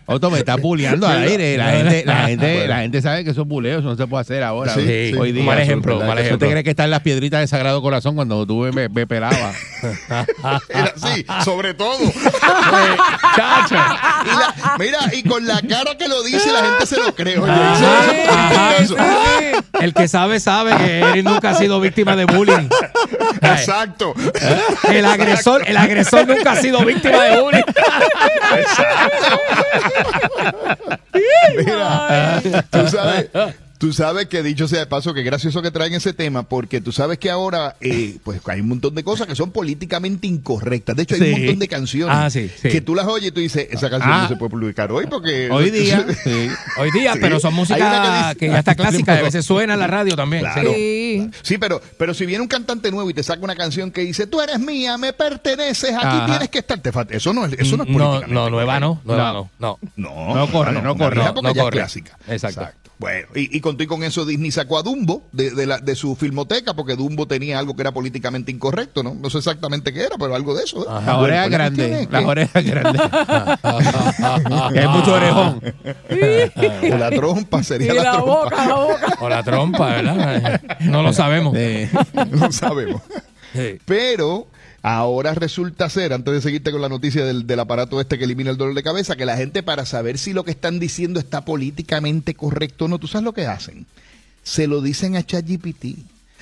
[0.05, 1.57] Otto me está bulleando al aire.
[1.57, 2.67] La gente, la gente, Bueno.
[2.67, 4.73] la gente sabe que eso es buleo, eso no se puede hacer ahora.
[4.75, 5.43] Sí, hoy día.
[5.43, 6.39] Mal ejemplo, mal ejemplo.
[6.45, 9.55] te crees que está en las piedritas del Sagrado Corazón cuando tú me, me pelabas.
[10.69, 11.97] Era así, sobre todo.
[11.99, 12.11] Y
[14.37, 17.37] la- mira, y con la cara que lo dice, la gente se lo cree.
[17.39, 18.75] Oye, Ajá, dice, ajá.
[18.77, 18.95] eso.
[19.79, 22.69] El que sabe, sabe que Eric nunca ha sido víctima de bullying.
[23.41, 24.13] Exacto.
[24.89, 27.63] El agresor, el agresor nunca ha sido víctima de bullying.
[31.57, 33.29] Mira, tú sabes,
[33.77, 36.91] tú sabes que dicho sea de paso, que gracioso que traen ese tema, porque tú
[36.91, 40.95] sabes que ahora eh, pues hay un montón de cosas que son políticamente incorrectas.
[40.95, 41.31] De hecho, hay Sí.
[41.33, 42.69] un montón de canciones Ah, sí, sí.
[42.69, 44.21] que tú las oyes y tú dices, esa canción Ah.
[44.23, 45.49] no se puede publicar hoy porque...
[45.55, 46.05] Hoy día.
[46.77, 49.87] Hoy día, pero son música que, que ya está clásica, a veces suena en la
[49.87, 50.43] radio también.
[50.43, 50.71] Claro.
[50.73, 51.29] Sí.
[51.41, 54.27] Sí, pero, pero si viene un cantante nuevo y te saca una canción que dice,
[54.27, 56.25] tú eres mía, me perteneces, aquí Ajá.
[56.27, 56.79] tienes que estar.
[56.79, 59.45] Te eso no es, eso no es no, políticamente no, nueva no, nueva No.
[59.47, 59.79] no, no.
[59.95, 61.77] No, No corre, no una corre, no, no ya es corre.
[61.77, 62.17] clásica.
[62.27, 62.67] Exacto.
[62.97, 65.95] Bueno, y, y con, y con eso Disney sacó a Dumbo de, de, la- de
[65.95, 69.13] su filmoteca porque Dumbo tenía algo que era políticamente incorrecto, ¿no?
[69.13, 70.81] No sé exactamente qué era, pero algo de eso.
[70.83, 70.85] ¿eh?
[70.87, 73.01] Las orejas pues la grandes, es las orejas grandes.
[73.63, 75.61] Hay mucho orejón.
[76.93, 78.25] o la trompa Y sería la, la trompa.
[78.43, 79.17] boca, la boca.
[79.19, 80.61] O la trompa, ¿verdad?
[80.81, 81.53] No lo sabemos.
[82.31, 83.01] No sabemos.
[83.53, 83.77] Sí.
[83.85, 84.47] Pero
[84.87, 88.51] ahora resulta ser, antes de seguirte con la noticia del, del aparato este que elimina
[88.51, 91.43] el dolor de cabeza, que la gente para saber si lo que están diciendo está
[91.43, 93.87] políticamente correcto o no, ¿tú sabes lo que hacen?
[94.43, 95.97] Se lo dicen a ChatGPT.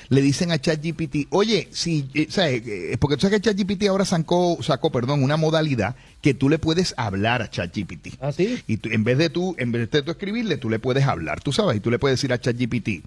[0.10, 2.62] Le dicen a ChatGPT, oye, si, eh, ¿sabes?
[2.68, 6.60] Eh, porque tú sabes que ChatGPT ahora sacó, sacó, perdón, una modalidad que tú le
[6.60, 8.18] puedes hablar a ChatGPT.
[8.20, 8.62] ¿Ah, sí?
[8.68, 11.39] Y tú- en vez de tú, en vez de tú escribirle, tú le puedes hablar,
[11.39, 13.02] tú sabes, y tú le puedes decir a ChatGPT,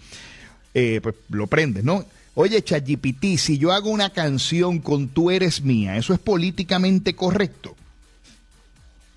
[0.73, 2.07] eh, pues lo prendes, ¿no?
[2.39, 7.75] Oye, ChatGPT, si yo hago una canción con Tú eres mía, ¿eso es políticamente correcto?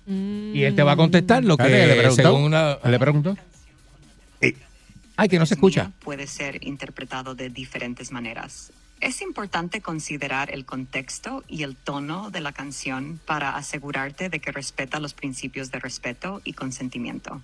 [0.06, 2.22] Y él te va a contestar lo Espérate, ¿le que preguntó?
[2.22, 2.78] según una...
[2.82, 3.36] ¿Le preguntó?
[4.40, 4.56] Eh,
[5.16, 5.92] Ay, que no se escucha.
[6.02, 8.72] puede ser interpretado de diferentes maneras.
[9.00, 14.50] Es importante considerar el contexto y el tono de la canción para asegurarte de que
[14.50, 17.42] respeta los principios de respeto y consentimiento.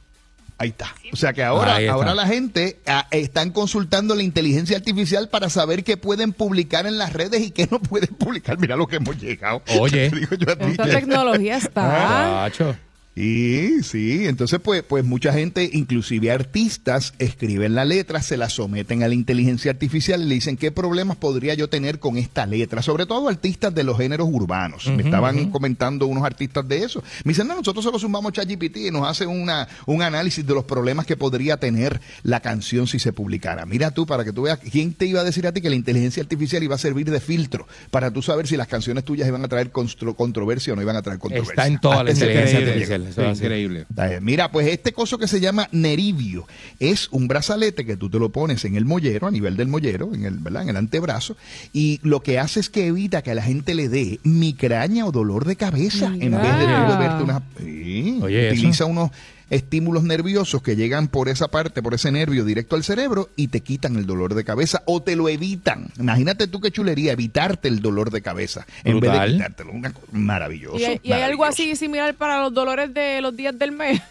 [0.58, 0.94] Ahí está.
[1.12, 5.84] O sea que ahora, ahora la gente ah, están consultando la inteligencia artificial para saber
[5.84, 8.58] qué pueden publicar en las redes y qué no pueden publicar.
[8.58, 9.62] Mira lo que hemos llegado.
[9.78, 10.10] Oye.
[10.10, 10.64] Te digo yo a ti.
[10.70, 12.48] Esta tecnología está.
[12.50, 12.76] Chacho.
[13.16, 14.26] Sí, sí.
[14.26, 19.14] Entonces, pues, pues mucha gente, inclusive artistas, escriben la letra, se la someten a la
[19.14, 22.82] inteligencia artificial y le dicen qué problemas podría yo tener con esta letra.
[22.82, 24.86] Sobre todo artistas de los géneros urbanos.
[24.88, 27.02] Me estaban comentando unos artistas de eso.
[27.24, 30.64] Me dicen, no, nosotros solo sumamos ChatGPT y nos hace una, un análisis de los
[30.64, 33.64] problemas que podría tener la canción si se publicara.
[33.64, 35.76] Mira tú, para que tú veas, ¿quién te iba a decir a ti que la
[35.76, 39.42] inteligencia artificial iba a servir de filtro para tú saber si las canciones tuyas iban
[39.42, 41.52] a traer constro- controversia o no iban a traer controversia?
[41.52, 43.05] Está en toda la inteligencia artificial.
[43.08, 43.38] Eso es.
[43.38, 43.86] Increíble.
[44.20, 46.46] Mira, pues este coso que se llama nerivio
[46.78, 50.14] es un brazalete que tú te lo pones en el mollero, a nivel del mollero,
[50.14, 50.62] en el, ¿verdad?
[50.62, 51.36] en el antebrazo,
[51.72, 55.12] y lo que hace es que evita que a la gente le dé migraña o
[55.12, 57.42] dolor de cabeza en vez de tú beberte una...
[57.58, 58.54] Sí, Oye, eso.
[58.54, 59.10] utiliza unos
[59.50, 63.60] estímulos nerviosos que llegan por esa parte, por ese nervio directo al cerebro y te
[63.60, 65.88] quitan el dolor de cabeza o te lo evitan.
[65.98, 69.72] Imagínate tú qué chulería, evitarte el dolor de cabeza en vez de quitártelo.
[69.72, 70.78] Una maravilloso.
[70.78, 74.00] ¿Y hay, y hay algo así similar para los dolores de los días del mes?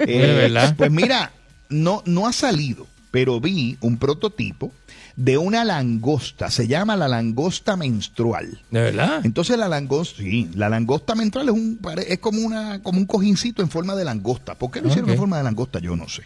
[0.00, 0.52] Eh.
[0.76, 1.30] Pues mira,
[1.68, 4.72] no, no ha salido, pero vi un prototipo
[5.16, 8.60] de una langosta, se llama la langosta menstrual.
[8.70, 9.20] ¿De verdad?
[9.24, 13.62] Entonces la langosta, sí, la langosta menstrual es un es como una como un cojincito
[13.62, 14.54] en forma de langosta.
[14.56, 15.78] ¿Por qué lo hicieron en forma de langosta?
[15.78, 16.22] Yo no sé.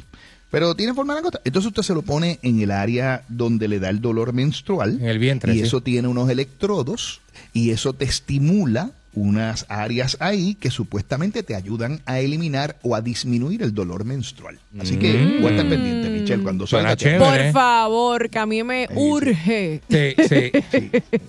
[0.51, 1.41] Pero tiene forma de langosta.
[1.45, 4.99] Entonces usted se lo pone en el área donde le da el dolor menstrual.
[5.01, 5.65] En el vientre, Y sí.
[5.65, 7.21] eso tiene unos electrodos
[7.53, 13.01] y eso te estimula unas áreas ahí que supuestamente te ayudan a eliminar o a
[13.03, 14.59] disminuir el dolor menstrual.
[14.81, 15.41] Así que Mm.
[15.43, 16.09] voy a estar pendiente,
[16.43, 17.19] Cuando Suena chévere.
[17.25, 17.53] Por ¿eh?
[17.53, 19.81] favor, que a mí me urge.
[19.89, 20.53] Sí, sí.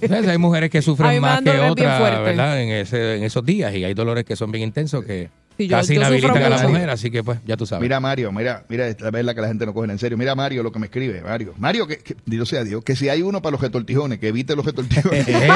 [0.08, 0.28] ¿Sabes?
[0.28, 2.00] Hay mujeres que sufren más que otras.
[2.24, 2.62] ¿verdad?
[2.62, 3.74] En, ese, en esos días.
[3.76, 6.68] Y hay dolores que son bien intensos que Sí, yo- casi yo inhabilitan a la
[6.70, 6.89] mujer.
[6.89, 7.82] Así que, pues, ya tú sabes.
[7.82, 10.18] Mira Mario, mira, mira, esta es la que la gente no coge en serio.
[10.18, 11.54] Mira Mario lo que me escribe, Mario.
[11.58, 14.56] Mario, que, que Dios sea Dios, que si hay uno para los retortijones, que evite
[14.56, 15.28] los retortijones.
[15.28, 15.50] Eh.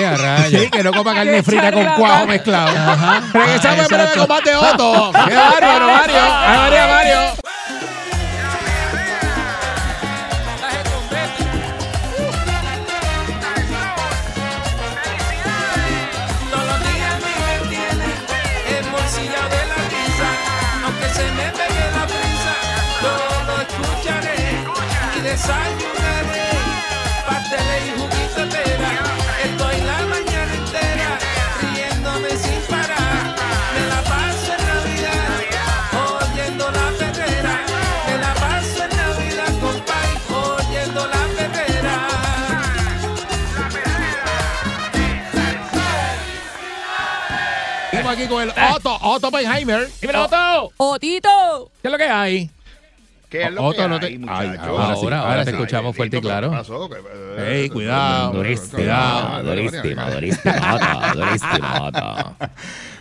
[0.50, 2.68] Sí, que no coma carne frita con cuajo mezclado.
[3.34, 4.20] Regresamos Ah, en breve exacto.
[4.20, 5.12] con más de Otto.
[5.30, 6.16] ¡Qué bárbaro, Mario!
[6.20, 7.18] ¡Ay, María, Mario!
[25.44, 26.50] Desayunaré
[27.28, 28.42] pasteles y juguito.
[29.44, 31.20] Estoy la mañana entera
[31.62, 33.36] riéndome sin parar.
[33.74, 35.36] Me la paso en Navidad
[36.22, 37.56] oyendo la perrera.
[38.08, 41.96] Me la paso en Navidad, compadre, oyendo la perrera.
[47.92, 49.90] Estamos aquí con el Otto, Otto Oppenheimer.
[50.00, 50.72] Dímelo, Otto.
[50.78, 51.72] Otito.
[51.82, 52.50] ¿Qué es lo que hay?
[53.34, 54.60] ¿Qué es lo Otto, que no te- hay, Ay, muchachos?
[54.60, 56.52] ahora, ahora, ahora te escuchamos fuerte y claro.
[56.52, 56.88] ¿qué pasó?
[56.88, 56.96] ¿Qué-
[57.40, 59.44] eh, Ey, cuidado, durísimo, cuidado.
[59.44, 59.82] durísimo,
[60.12, 60.52] durísimo,
[61.16, 62.38] durísimo.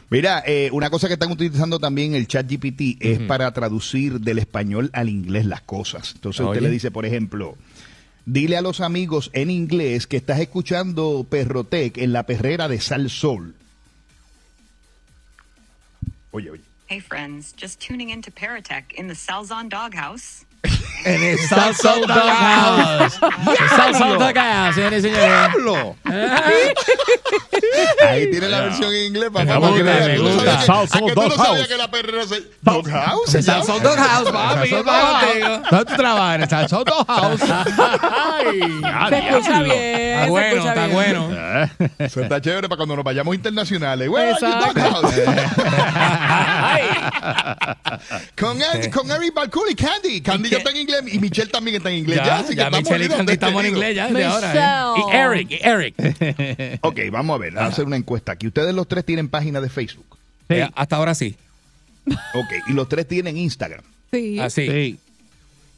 [0.09, 4.39] Mira, eh, una cosa que están utilizando también el chat GPT es para traducir del
[4.39, 6.12] español al inglés las cosas.
[6.14, 6.61] Entonces usted Oye.
[6.62, 7.59] le dice, por ejemplo,
[8.24, 13.11] dile a los amigos en inglés que estás escuchando Perrotec en la perrera de Sal
[13.11, 13.55] Sol.
[16.30, 16.62] Oye, oye.
[16.93, 20.45] Hey friends, just tuning in to Paratech in the Salzon Doghouse.
[21.04, 23.18] En el Salsa Doghouse.
[23.60, 25.26] El Salsa Doghouse, señores y señores.
[25.26, 25.96] ¡Diablo!
[28.08, 30.06] Ahí tiene la versión en inglés para que gusta, vean.
[30.06, 30.44] me ¿Tú no gusta.
[30.44, 31.48] sabías que- Salsa ¿A que tú no Doghouse.
[31.48, 32.42] sabías que la perrera se...
[35.02, 35.62] Contigo.
[35.70, 36.34] ¿Dónde tú trabajas?
[36.36, 37.42] En el Salsa Doghouse.
[37.42, 38.60] Ay,
[39.08, 40.12] Se escucha bien.
[40.22, 41.28] Está bueno, está bueno.
[41.98, 44.08] Eso está chévere para cuando nos vayamos internacionales.
[44.08, 44.80] Exacto.
[44.80, 45.14] Doghouse?
[48.38, 49.34] con, Andy, con Eric
[49.76, 50.20] Candy.
[50.20, 52.16] Candy ya está en inglés y Michelle también está en inglés.
[52.18, 54.94] Ya, Ya, así que ya Michelle y Candy estamos en inglés ya desde ahora.
[54.96, 55.00] ¿eh?
[55.12, 56.78] Y Eric, y Eric.
[56.82, 58.46] Ok, vamos a ver, vamos a hacer una encuesta aquí.
[58.46, 60.07] Ustedes los tres tienen página de Facebook.
[60.48, 61.36] Eh, Hasta ahora sí.
[62.07, 63.82] Ok, y los tres tienen Instagram.
[64.12, 64.38] Sí.
[64.38, 64.66] Así.
[64.68, 64.98] Sí.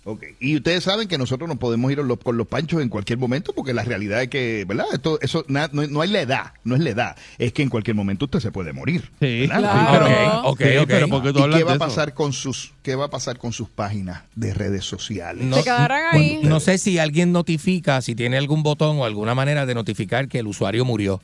[0.07, 3.19] Ok, y ustedes saben que nosotros nos podemos ir los- con los panchos en cualquier
[3.19, 4.85] momento porque la realidad es que, ¿verdad?
[4.93, 7.71] Esto, eso na- no, no hay la edad, no es la edad, es que en
[7.71, 9.11] cualquier momento usted se puede morir.
[9.19, 9.45] Sí.
[9.47, 10.41] Claro.
[10.51, 10.87] Ok, ok, Sí, ok.
[10.89, 13.39] pero ¿por qué tú ¿Y qué va a pasar con sus qué va a pasar
[13.39, 15.43] con sus páginas de redes sociales?
[15.47, 16.41] No, Se quedarán ahí.
[16.43, 20.39] no sé si alguien notifica, si tiene algún botón o alguna manera de notificar que
[20.41, 21.23] el usuario murió.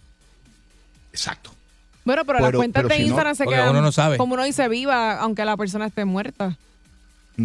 [1.13, 1.51] Exacto.
[2.05, 3.71] Bueno, pero, las Pero- cuentas pero de si no, Instagram se quedan.
[3.71, 4.17] uno no sabe.
[4.17, 6.57] Como uno dice viva, aunque la persona esté muerta.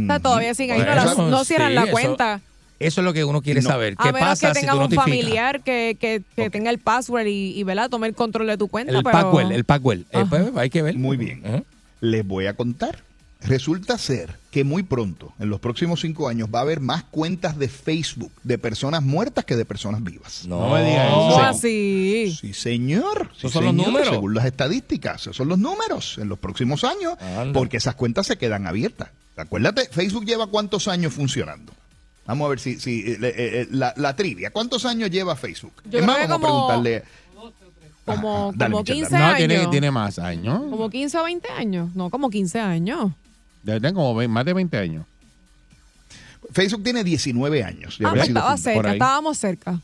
[0.04, 0.08] Mm.
[0.08, 2.42] sea, todavía siguen ahí, no, cierran sí, la cuenta.
[2.78, 3.70] Eso es lo que uno quiere No.
[3.70, 3.96] saber.
[3.98, 5.06] A ¿Qué menos pasa que si tengas un notificas?
[5.06, 7.90] familiar que, que, que tenga el password y, y ¿verdad?
[7.90, 8.92] tome el control de tu cuenta.
[8.92, 9.12] El pero...
[9.14, 10.02] Packwell, el Packwell.
[10.12, 10.26] Eh, Ajá.
[10.30, 10.96] pues, hay que ver.
[10.98, 11.42] Muy bien.
[11.46, 11.64] Ajá.
[12.02, 13.00] Les voy a contar.
[13.42, 17.58] Resulta ser que muy pronto, en los próximos cinco años, va a haber más cuentas
[17.60, 20.46] de Facebook de personas muertas que de personas vivas.
[20.48, 21.16] No, No me digas eso.
[21.16, 21.42] ¿Cómo Sí.
[21.46, 22.38] así?
[22.42, 23.30] Sí, señor.
[23.34, 23.88] Sí, Esos son los señor.
[23.88, 24.10] números.
[24.10, 27.54] Según las estadísticas, esos son los números en los próximos años, Anda.
[27.54, 29.10] porque esas cuentas se quedan abiertas.
[29.38, 31.74] Acuérdate, Facebook lleva cuántos años funcionando.
[32.26, 34.50] Vamos a ver si, si eh, eh, eh, la, la trivia.
[34.50, 35.74] ¿Cuántos años lleva Facebook?
[35.90, 37.04] Yo es más, vamos como- a preguntarle.
[38.06, 39.20] Como, dale, como Michelle, 15 dale.
[39.24, 39.38] No, años.
[39.48, 40.60] tiene, tiene más años.
[40.60, 41.96] Como 15 o 20 años.
[41.96, 43.12] No, como 15 años.
[43.64, 45.06] Debe tener como más de 20 años.
[46.52, 47.98] Facebook tiene 19 años.
[48.04, 49.24] Ah, pues estaba fundado.
[49.24, 49.80] por cerca,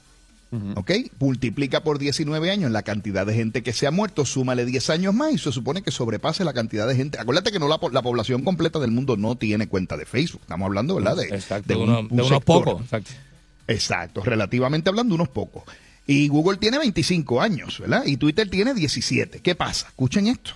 [0.76, 0.92] ¿Ok?
[1.20, 5.14] Multiplica por 19 años la cantidad de gente que se ha muerto, súmale 10 años
[5.14, 7.18] más y se supone que sobrepase la cantidad de gente.
[7.20, 10.42] Acuérdate que no la, la población completa del mundo no tiene cuenta de Facebook.
[10.42, 11.16] Estamos hablando, ¿verdad?
[11.16, 12.82] De, Exacto, de de, un- uno- un de unos pocos.
[12.82, 13.12] Exacto.
[13.68, 15.64] Exacto, relativamente hablando, unos pocos.
[16.08, 18.04] Y Google tiene 25 años, ¿verdad?
[18.06, 19.40] Y Twitter tiene 17.
[19.40, 19.88] ¿Qué pasa?
[19.88, 20.52] Escuchen esto.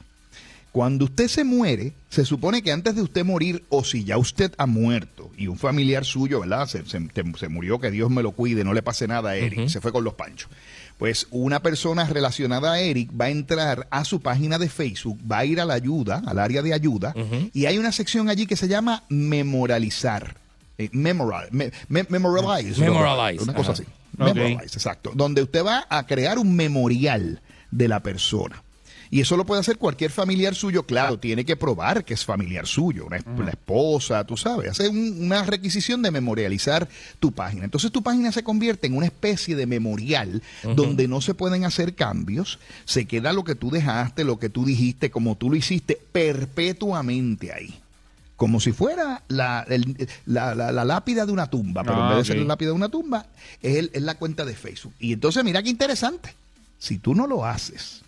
[0.75, 4.51] Cuando usted se muere, se supone que antes de usted morir, o si ya usted
[4.57, 6.67] ha muerto y un familiar suyo, ¿verdad?
[6.67, 9.79] Se, se- murió, que Dios me lo cuide, no le pase nada a Eric, se
[9.79, 10.49] fue con los panchos.
[10.97, 15.37] Pues una persona relacionada a Eric va a entrar a su página de Facebook, va
[15.37, 17.13] a ir a la ayuda, al área de ayuda,
[17.53, 20.35] y hay una sección allí que se llama memorializar.
[20.77, 22.81] Eh, memorial, me- me- memorialize.
[22.81, 23.81] Memorialize, Una cosa ajá.
[23.81, 23.91] así.
[24.17, 25.11] Memorialize, exacto.
[25.15, 27.39] Donde usted va a crear un memorial
[27.71, 28.61] de la persona.
[29.15, 32.67] Y eso lo puede hacer cualquier familiar suyo, claro, tiene que probar que es familiar
[32.67, 36.89] suyo, una, la esposa, tú sabes, hace un- una requisición de memorializar
[37.21, 37.63] tu página.
[37.63, 40.43] Entonces tu página se convierte en una especie de memorial
[40.75, 44.65] donde no se pueden hacer cambios, se queda lo que tú dejaste, lo que tú
[44.65, 47.73] dijiste, como tú lo hiciste, perpetuamente ahí.
[48.35, 52.09] Como si fuera la, el- la- la- la lápida de una tumba, pero en Ah,
[52.09, 53.27] vez de ser la lápida de una tumba,
[53.61, 54.93] es, el- es la cuenta de Facebook.
[54.99, 56.33] Y entonces mira qué interesante.
[56.77, 58.01] Si tú no lo haces,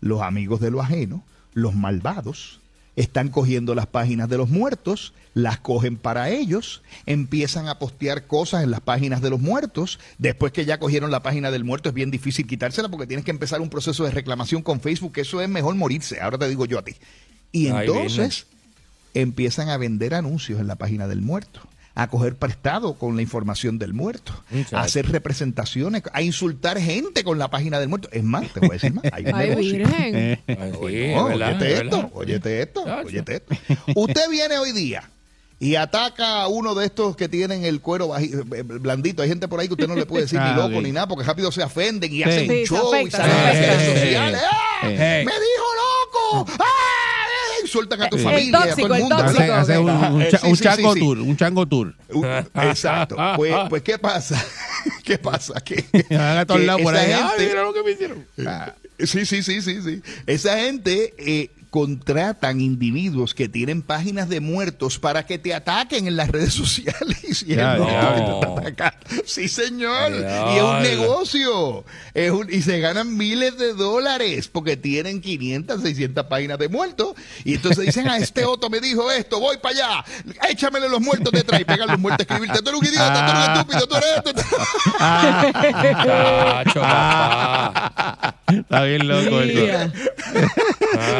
[0.00, 1.22] los amigos de lo ajeno,
[1.54, 2.60] los malvados,
[2.98, 8.64] están cogiendo las páginas de los muertos, las cogen para ellos, empiezan a postear cosas
[8.64, 10.00] en las páginas de los muertos.
[10.18, 13.30] Después que ya cogieron la página del muerto, es bien difícil quitársela porque tienes que
[13.30, 16.20] empezar un proceso de reclamación con Facebook, eso es mejor morirse.
[16.20, 16.96] Ahora te digo yo a ti.
[17.52, 18.46] Y Ay, entonces
[19.14, 21.60] empiezan a vender anuncios en la página del muerto,
[22.00, 24.76] a coger prestado con la información del muerto, Muchacho.
[24.76, 28.08] a hacer representaciones, a insultar gente con la página del muerto.
[28.12, 29.04] Es más, te voy a decir más.
[29.12, 29.72] Hay un Ay, negocio.
[29.78, 30.14] virgen.
[30.46, 33.54] Ay, sí, No, óyete es esto, óyete esto, óyete esto.
[33.96, 35.10] Usted viene hoy día
[35.58, 38.30] y ataca a uno de estos que tienen el cuero eh,
[38.62, 39.22] blandito.
[39.22, 40.84] Hay gente por ahí que usted no le puede decir Ah, ni loco ok.
[40.84, 42.22] ni nada porque rápido se ofenden y Sí.
[42.22, 44.40] hacen Sí, un se show y salen en las redes sociales.
[44.48, 44.80] ¡Ah!
[44.82, 45.26] Hey.
[45.26, 45.66] ¡Me dijo
[46.44, 46.46] loco!
[46.60, 46.64] ¡Ah!
[47.68, 49.16] Sueltan a tu familia, y a tóxico, todo el mundo.
[49.16, 49.42] tóxico.
[49.42, 51.06] Hace, hace un, un, Eh, cha- sí, un sí, chango sí, sí.
[51.06, 51.94] tour, un chango tour.
[52.12, 52.24] Uh,
[52.62, 53.16] Exacto.
[53.36, 54.44] Pues, pues, ¿qué pasa?
[55.04, 55.60] ¿Qué pasa?
[55.60, 57.12] Que, Van a todos que lados por esa ahí.
[57.12, 58.26] Ay, gente- mira lo que me hicieron.
[58.46, 58.72] Ah.
[59.00, 60.02] Sí, sí, sí, sí, sí.
[60.26, 66.16] Esa gente eh, contratan individuos que tienen páginas de muertos para que te ataquen en
[66.16, 67.44] las redes sociales.
[67.46, 67.74] Y está
[68.52, 68.98] atacando.
[69.26, 70.12] Sí, señor.
[70.12, 71.84] Y es un negocio.
[72.14, 77.14] Es un- y se ganan miles de dólares porque tienen 500, 600 páginas de muertos.
[77.44, 80.04] Y entonces dicen, ah, este otro me dijo esto, voy para allá.
[80.50, 82.62] Échamele los muertos detrás y pegan los muertos a escribirte.
[82.62, 84.32] Tú eres un idiota, tú eres un estúpido, tú eres esto.
[86.80, 88.34] Papá.
[88.48, 89.92] Está bien loco el Mira.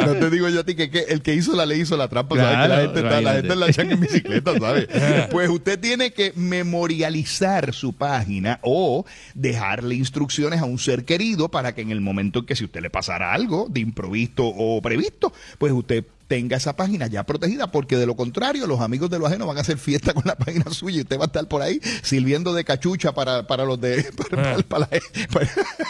[0.05, 2.07] No te digo yo a ti que, que el que hizo la ley hizo la
[2.07, 2.57] trampa, ¿sabes?
[2.63, 4.87] Que la gente, está, la gente la echan en bicicleta, ¿sabes?
[5.31, 11.75] Pues usted tiene que memorializar su página o dejarle instrucciones a un ser querido para
[11.75, 15.31] que en el momento en que si usted le pasara algo de improvisto o previsto,
[15.57, 19.25] pues usted tenga esa página ya protegida, porque de lo contrario, los amigos de lo
[19.25, 21.61] ajeno van a hacer fiesta con la página suya y usted va a estar por
[21.63, 24.89] ahí sirviendo de cachucha para, para los de para, para- para la,
[25.33, 25.49] para-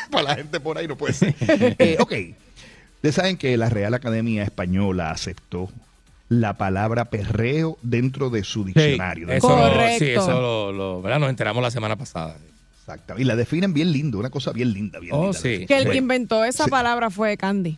[0.09, 1.35] para la gente por ahí, no puede ser.
[1.77, 2.13] Eh, ok.
[2.99, 5.69] Ustedes saben que la Real Academia Española aceptó
[6.27, 9.25] la palabra perreo dentro de su diccionario.
[9.27, 10.05] de- Eso lo- Correcto.
[10.05, 11.19] sí, eso lo, lo- ¿verdad?
[11.19, 12.35] nos enteramos la semana pasada.
[12.81, 13.15] Exacto.
[13.17, 15.39] Y la definen bien lindo, una cosa bien linda, bien Oh, linda.
[15.39, 15.65] sí.
[15.65, 16.69] Que el que inventó esa Sí.
[16.69, 17.77] palabra fue Candy.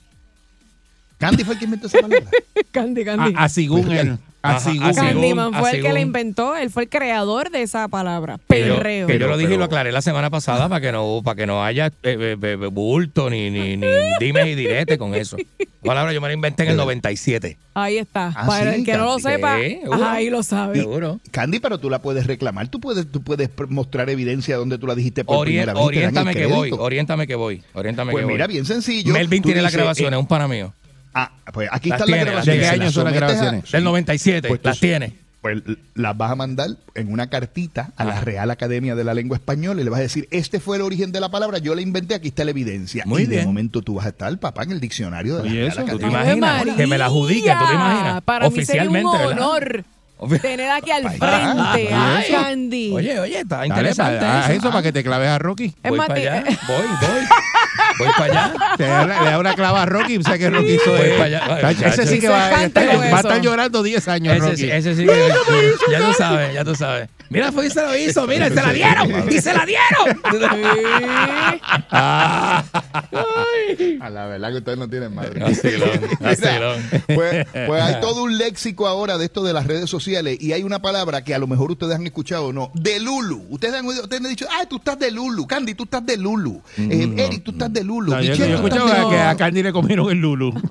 [1.17, 2.30] Candy fue el que inventó esa palabra.
[2.72, 3.34] Candy, Candy.
[3.36, 4.17] A- Así según él.
[4.41, 4.79] Así.
[4.79, 8.39] Candyman fue el que la inventó, él fue el creador de esa palabra.
[8.49, 9.07] Que yo- Perreo.
[9.07, 11.45] Que yo lo dije y lo aclaré la semana pasada para que no, para que
[11.45, 13.87] no haya eh, eh, eh, bulto ni, ni, ni
[14.19, 15.37] dime y direte con eso.
[15.83, 17.57] La palabra yo me la inventé en el 97.
[17.73, 18.33] Ahí está.
[18.35, 20.79] Ah, Para sí, el que no lo sepa, ahí lo sabe.
[20.79, 21.19] Seguro.
[21.31, 24.95] Candy, pero tú la puedes reclamar, tú puedes, tú puedes mostrar evidencia donde tú la
[24.95, 25.83] dijiste por Orien- primera vez.
[25.83, 28.53] oriéntame que voy, oriéntame que voy, oriéntame Pues que mira, voy.
[28.53, 29.13] bien sencillo.
[29.13, 30.73] Melvin tiene las dices, grabaciones, eh, un pana mío.
[31.14, 32.62] Ah, pues aquí Las están tiene, las grabaciones.
[32.62, 33.72] ¿De qué año son las a- grabaciones?
[33.72, 35.22] Del 97, Pues las tiene.
[35.41, 35.57] Pues
[35.95, 38.22] las vas a mandar en una cartita a la.
[38.22, 41.12] Real Academia de la Lengua Española y le vas a decir, este fue el origen
[41.12, 43.03] de la palabra, yo la inventé, aquí está la evidencia.
[43.07, 43.47] Muy y de bien.
[43.47, 45.91] momento tú vas a estar, papá, en el diccionario de la Oye, Real eso, ¿tú
[45.93, 46.34] ¿Tú te Academia.
[46.36, 46.57] Imaginas?
[46.59, 46.76] María.
[46.76, 48.22] Que me la adjudiquen, ¿tú te imaginas?
[48.22, 49.32] Para mí sería un Oficialmente, ¿verdad?
[49.45, 49.84] honor
[50.20, 52.24] Ofi- tener aquí al frente a.
[52.30, 52.91] Candy.
[52.93, 54.24] Oye, oye, está Dale, interesante.
[54.24, 54.59] haz eso.
[54.59, 55.74] eso para que te claves a Rocky.
[55.82, 57.22] Es Voy más, para allá, voy, voy.
[57.99, 58.53] Voy para allá.
[58.77, 61.01] Te da una- le da una clava a Rocky y sabe que Rocky hizo Voy
[61.01, 61.71] es- pa' allá.
[61.88, 63.41] Ese sí que va, a estar- con va a estar eso.
[63.41, 64.57] llorando 10 años, Ese, Rocky.
[64.57, 65.32] sí- ese sí que,
[65.91, 67.09] ya tú sabes, ya tú sabes.
[67.29, 70.21] Mira, fue y se lo hizo, mira, y se la dieron, y se la dieron.
[74.01, 75.32] A la verdad que ustedes no tienen madre.
[75.63, 76.75] Mira,
[77.15, 80.63] pues, pues hay todo un léxico ahora de esto de las redes sociales y hay
[80.63, 83.45] una palabra que a lo mejor ustedes han escuchado o no, de Lulu.
[83.49, 86.61] Ustedes han, ustedes han dicho, ah, tú estás de Lulu, Candy, tú estás de Lulu,
[86.77, 89.36] Eh, Eric, tú estás de Lulu, No, yo, yo escuchado de que a.
[89.36, 90.53] Candy le comieron el Lulu.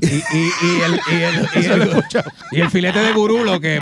[0.00, 2.30] Y, y, y el, y, el, y, Eso lo he el, escuchado.
[2.52, 3.80] y el filete de gurulo, que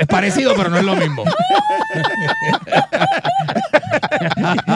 [0.00, 1.22] es parecido, pero no es lo mismo.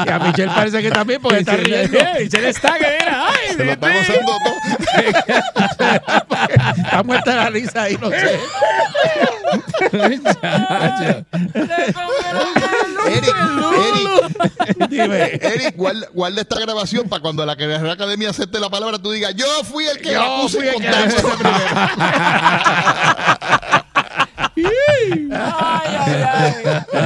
[0.07, 1.99] Y a Michelle parece que también, porque está riendo.
[2.19, 4.55] Michelle está que mira, ay, Se lo está gozando todo.
[6.77, 8.39] Está muerta la risa ahí, no sé.
[13.07, 13.37] Eric, Eric,
[14.89, 15.23] Dime.
[15.41, 19.33] Eric, guarda, guarda esta grabación para cuando la Real Academia acepte la palabra, tú digas,
[19.35, 21.17] yo fui el que Yo la puse fui en el que.
[24.57, 26.55] Ay, ay, ay.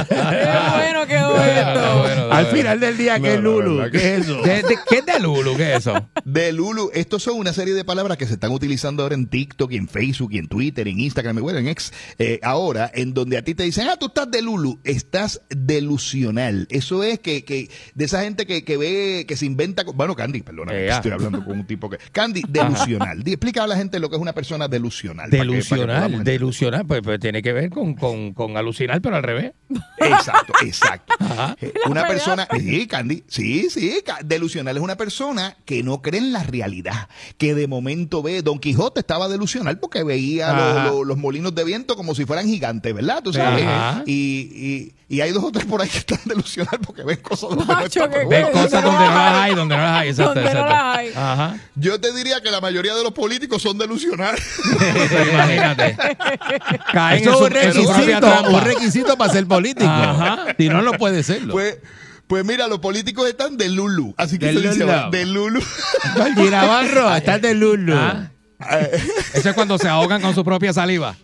[0.07, 1.99] Qué bueno quedó esto.
[1.99, 3.77] Bueno, Al final del día, ¿qué es No, Lulu?
[3.77, 4.41] verdad ¿Qué es eso?
[4.41, 5.55] ¿De- de- ¿Qué es de Lulu?
[5.57, 6.09] ¿Qué es eso?
[6.25, 9.71] De Lulu, estos son una serie de palabras que se están utilizando ahora en TikTok,
[9.71, 11.93] y en Facebook, y en Twitter, en Instagram, y bueno, en X.
[12.19, 16.67] eh, ahora, en donde a ti te dicen, ah, tú estás de Lulu, estás delusional.
[16.69, 19.83] Eso es que, que de esa gente que, que ve, que se inventa.
[19.93, 21.97] Bueno, Candy, perdona, estoy hablando con un tipo que.
[22.11, 23.23] Candy, delusional.
[23.23, 25.29] Di- Explica a la gente lo que es una persona delusional.
[25.29, 29.53] que- Delusional, delusional, pues, pues tiene que ver con, con, con alucinar, pero al revés.
[29.97, 31.13] Exacto, exacto.
[31.19, 31.55] Ajá.
[31.61, 32.20] Eh, Una persona,
[32.59, 37.07] sí, Candy, sí, sí, delusional es una persona que no cree en la realidad,
[37.37, 40.85] que de momento ve, Don Quijote estaba delusional porque veía lo- Ajá.
[40.89, 43.21] lo- los molinos de viento como si fueran gigantes, ¿verdad?
[43.23, 43.65] Tú sabes.
[43.65, 44.03] Ajá.
[44.05, 44.13] Y,
[45.09, 47.65] y, y hay dos o tres por ahí que están delusional porque ven cosas donde
[47.65, 50.53] no están, pero Ven cosas donde no las hay, donde no las hay, exacto, Donde
[50.53, 51.09] no las hay.
[51.15, 51.57] Ajá.
[51.75, 54.41] Yo te diría que la mayoría de los políticos son delusionales.
[55.33, 55.97] Imagínate.
[56.93, 59.89] Caen Eso es un requisito, un requisito para ser político.
[59.89, 60.55] Ajá.
[60.57, 61.53] Si no, no puede serlo.
[61.53, 61.77] pues,
[62.31, 64.91] pues mira, los políticos están de Lulu, así que De se dice Lulu.
[64.93, 65.61] ahora, de Lulu.
[66.49, 67.93] Navarro, está de Lulu.
[67.93, 68.31] Ah.
[69.33, 71.17] Eso es cuando se ahogan con su propia saliva.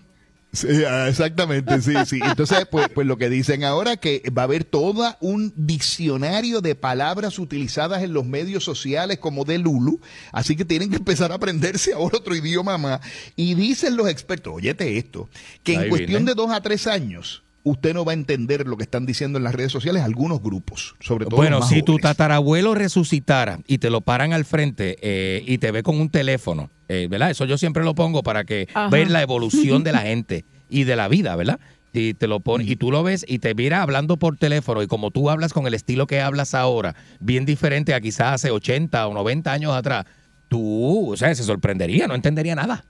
[0.52, 2.20] Sí, ah, exactamente, sí, sí.
[2.22, 6.76] Entonces, pues, pues lo que dicen ahora que va a haber todo un diccionario de
[6.76, 10.02] palabras utilizadas en los medios sociales como de Lulu,
[10.34, 13.00] así que tienen que empezar a aprenderse ahora otro idioma más.
[13.38, 15.30] Y dicen los expertos, óyete esto,
[15.64, 16.32] que en cuestión viene.
[16.32, 19.44] de dos a tres años usted no va a entender lo que están diciendo en
[19.44, 23.78] las redes sociales algunos grupos, sobre todo Bueno, los más si tu tatarabuelo resucitara y
[23.78, 27.32] te lo paran al frente eh, y te ve con un teléfono, eh, ¿verdad?
[27.32, 28.90] Eso yo siempre lo pongo para que Ajá.
[28.90, 31.60] ver la evolución de la gente y de la vida, ¿verdad?
[31.94, 34.88] Y te lo pone, y tú lo ves y te mira hablando por teléfono y
[34.88, 39.08] como tú hablas con el estilo que hablas ahora, bien diferente a quizás hace 80
[39.08, 40.06] o 90 años atrás,
[40.48, 42.86] tú, o sea, se sorprendería, no entendería nada.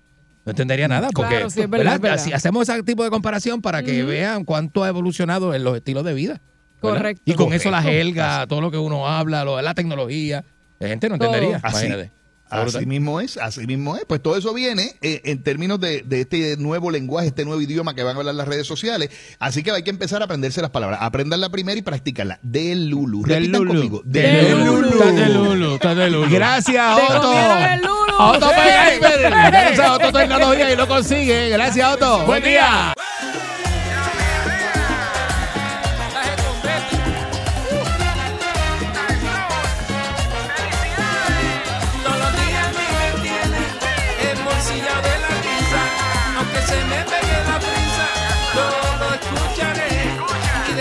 [0.48, 2.20] No entendería nada, porque Claro, sí, es verdad, es verdad.
[2.20, 6.06] Así hacemos ese tipo de comparación para que vean cuánto ha evolucionado en los estilos
[6.06, 6.42] de vida.
[6.82, 7.00] ¿verdad?
[7.00, 7.22] Correcto.
[7.26, 10.46] Y con eso la jelga, todo lo que uno habla, lo, la tecnología,
[10.80, 11.34] la gente no Todo.
[11.34, 11.60] entendería.
[11.60, 12.12] Imagínate.
[12.50, 14.06] Así mismo es, así mismo es.
[14.06, 17.94] Pues todo eso viene eh, en términos de, de este nuevo lenguaje, este nuevo idioma
[17.96, 19.10] que van a hablar las redes sociales.
[19.40, 21.00] Así que hay que empezar a aprenderse las palabras.
[21.02, 22.40] Aprendanla primero y practicarla.
[22.42, 23.24] Del Lulu.
[23.24, 23.74] Del Repitan Lulu.
[23.74, 24.02] conmigo.
[24.06, 24.90] Del Lulu.
[24.90, 26.30] Está de Lulu, está de Lulu.
[26.32, 27.34] Gracias, Otto.
[27.82, 28.14] Lulu.
[28.20, 28.48] Otto.
[28.48, 29.20] Oppenheimer.
[29.52, 31.50] Gracias Otto Tecnología y lo consigue.
[31.50, 32.26] Gracias, Otto.
[32.26, 32.94] Buen día.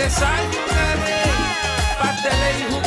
[0.07, 1.21] Desayunaré.
[1.99, 2.86] Pasteles y juguito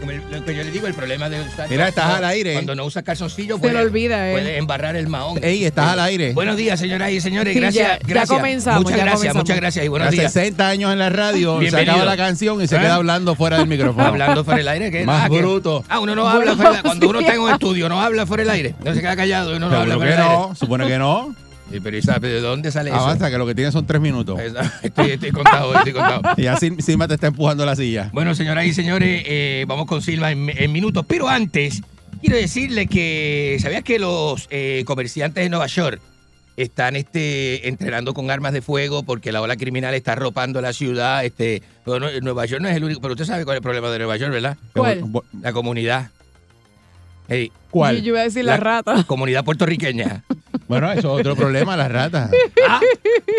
[0.00, 2.54] Lo que yo le digo, el problema de usar Mira, estás al aire.
[2.54, 4.32] Cuando no usa calzoncillo, Se puede, le olvida, ¿eh?
[4.32, 5.38] puede embarrar el mahón.
[5.44, 6.32] Ey, estás al aire.
[6.32, 7.52] Buenos días, señoras y señores.
[7.52, 7.86] Sí, Gracias.
[7.86, 8.38] ya- ya gracias.
[8.38, 9.42] comenzamos, Muchas ya gracias, comenzamos.
[9.44, 10.32] muchas gracias y buenos días.
[10.32, 11.92] 60 años en la radio, se Bienvenido.
[11.92, 12.80] acaba la canción y se ¿Eh?
[12.80, 14.06] queda hablando fuera del micrófono.
[14.06, 15.04] Hablando fuera del aire, ¿qué?
[15.04, 15.84] Más Ah, que- bruto.
[15.88, 18.42] Ah, uno no habla fuera del Cuando uno está en un estudio, no habla fuera
[18.44, 18.74] del aire.
[18.82, 20.34] No se queda callado y uno no habla fuera del aire.
[20.34, 21.34] no, supone que no.
[21.70, 22.98] Sí, pero ¿y sabe de dónde sale eso?
[22.98, 24.38] Avanza, que lo que tiene son tres minutos.
[24.82, 26.22] Estoy, estoy contado, estoy contado.
[26.36, 28.10] Y así Silma te está empujando la silla.
[28.12, 31.04] Bueno, señoras y señores, eh, vamos con Silva en, en minutos.
[31.06, 31.82] Pero antes,
[32.20, 36.00] quiero decirle que, ¿sabías que los eh, comerciantes de Nueva York
[36.56, 41.24] están este, entrenando con armas de fuego porque la ola criminal está arropando la ciudad?
[41.24, 43.90] Este, bueno, Nueva York no es el único, pero usted sabe cuál es el problema
[43.90, 44.56] de Nueva York, ¿verdad?
[44.74, 45.04] ¿Cuál?
[45.40, 46.10] La comunidad.
[47.30, 47.98] Hey, ¿Cuál?
[47.98, 49.04] Y yo iba a decir la, rata.
[49.06, 50.24] Comunidad puertorriqueña.
[50.66, 52.30] Bueno, eso es otro problema, las ratas.
[52.68, 52.80] Ah,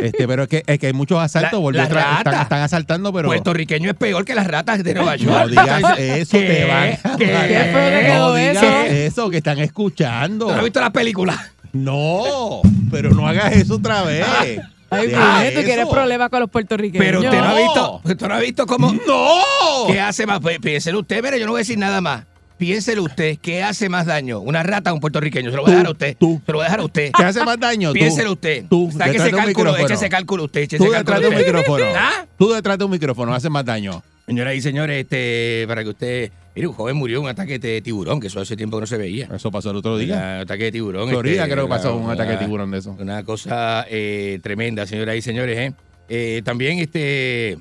[0.01, 1.51] Este, pero es que, es que hay muchos asaltos.
[1.53, 2.17] La- volvió la otra- rata.
[2.29, 3.27] están, están asaltando, pero.
[3.27, 5.33] puertorriqueño es peor que las ratas de Nueva York.
[5.33, 6.45] No digas eso, ¿Qué?
[6.47, 7.13] te van.
[7.13, 8.13] a- ¿Qué?
[8.17, 8.85] No digas eso.
[8.85, 10.45] eso, que están escuchando.
[10.47, 11.51] ¿Tú no has visto la película?
[11.73, 14.25] No, pero no hagas eso otra vez.
[14.27, 14.59] Ay,
[15.07, 17.05] Deja Virgen, tú quieres problemas con los puertorriqueños.
[17.05, 17.55] Pero usted no ha No.
[17.55, 18.91] visto, usted no ha visto cómo.
[18.93, 19.87] ¡No!
[19.87, 20.39] ¿Qué hace más?
[20.61, 22.23] Piénselo usted, mire, yo no voy a decir nada más.
[22.61, 24.39] Piénselo usted, ¿qué hace más daño?
[24.39, 25.49] ¿Una rata o un puertorriqueño?
[25.49, 26.15] Se lo voy a dejar a usted.
[26.19, 26.39] tú.
[26.45, 27.11] Se lo voy a dejar a usted.
[27.17, 27.91] ¿Qué hace más daño?
[27.91, 28.65] Piénselo usted.
[28.69, 31.85] Tú, Saque ese cálculo, eche ese cálculo usted, eche Tú detrás de un micrófono.
[31.97, 32.23] ¿Ah?
[32.37, 34.03] Tú detrás de un micrófono hace más daño.
[34.27, 36.31] Señoras y señores, este, para que usted.
[36.53, 38.85] Mire, un joven murió de un ataque de tiburón, que eso hace tiempo que no
[38.85, 39.27] se veía.
[39.33, 40.17] Eso pasó el otro día.
[40.17, 41.09] Un ataque de tiburón.
[41.09, 42.95] Florida este, creo que pasó una- un ataque de tiburón de eso.
[42.99, 45.57] Una cosa eh, tremenda, señoras y señores.
[45.57, 45.73] ¿eh?
[46.09, 47.53] Eh, también este.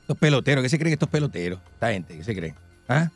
[0.00, 1.60] Estos peloteros, ¿qué se creen estos peloteros?
[1.74, 2.56] Esta gente, ¿qué se creen?
[2.88, 3.08] ¿Ah?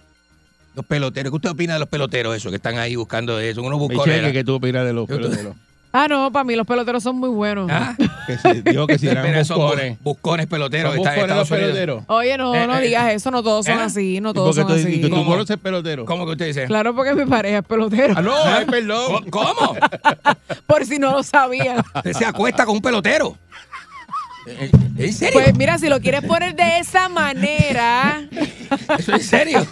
[0.75, 3.63] Los peloteros, ¿qué usted opina de los peloteros esos que están ahí buscando eso?
[3.63, 4.07] Unos buscones.
[4.17, 5.55] Michelle, ¿qué tú opinas de los peloteros?
[5.97, 7.71] Ah, no, para mí los peloteros son muy buenos.
[7.71, 7.95] ¿Ah?
[8.27, 9.93] Que si, digo que si eran buscones.
[9.99, 11.67] bu- buscones peloteros ¿Son están buscones los Unidos.
[11.69, 12.05] peloteros?
[12.09, 13.83] Oye, no, Eh, no eh, digas eso, no todos son ¿eh?
[13.83, 15.01] así, no ¿Y todos son tú- así.
[15.03, 15.27] tú ¿Cómo?
[15.27, 16.05] conoces pelotero?
[16.07, 16.65] ¿Cómo que usted dice?
[16.65, 18.15] Claro, porque mi pareja es pelotero.
[18.17, 19.27] Ah, no, ay, perdón.
[19.31, 19.77] ¿Cómo?
[20.67, 21.85] Por si no lo sabía.
[21.95, 23.37] Usted se acuesta con un pelotero.
[24.47, 25.33] ¿En serio?
[25.33, 28.29] Pues mira, si lo quieres poner de esa manera,
[28.99, 29.67] ¿Eso es en serio?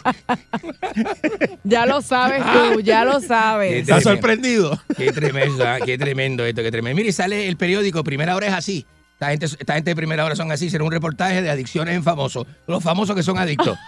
[1.64, 3.73] ya lo sabes tú, ya lo sabes.
[3.75, 4.81] ¿Estás sorprendido?
[4.97, 6.97] Qué tremendo, ah, qué tremendo esto, qué tremendo.
[6.97, 8.87] Mire, sale el periódico, Primera Hora es así.
[9.14, 10.68] Esta gente, esta gente de Primera Hora son así.
[10.68, 12.47] Será un reportaje de adicciones en famosos.
[12.66, 13.79] Los famosos que son adictos.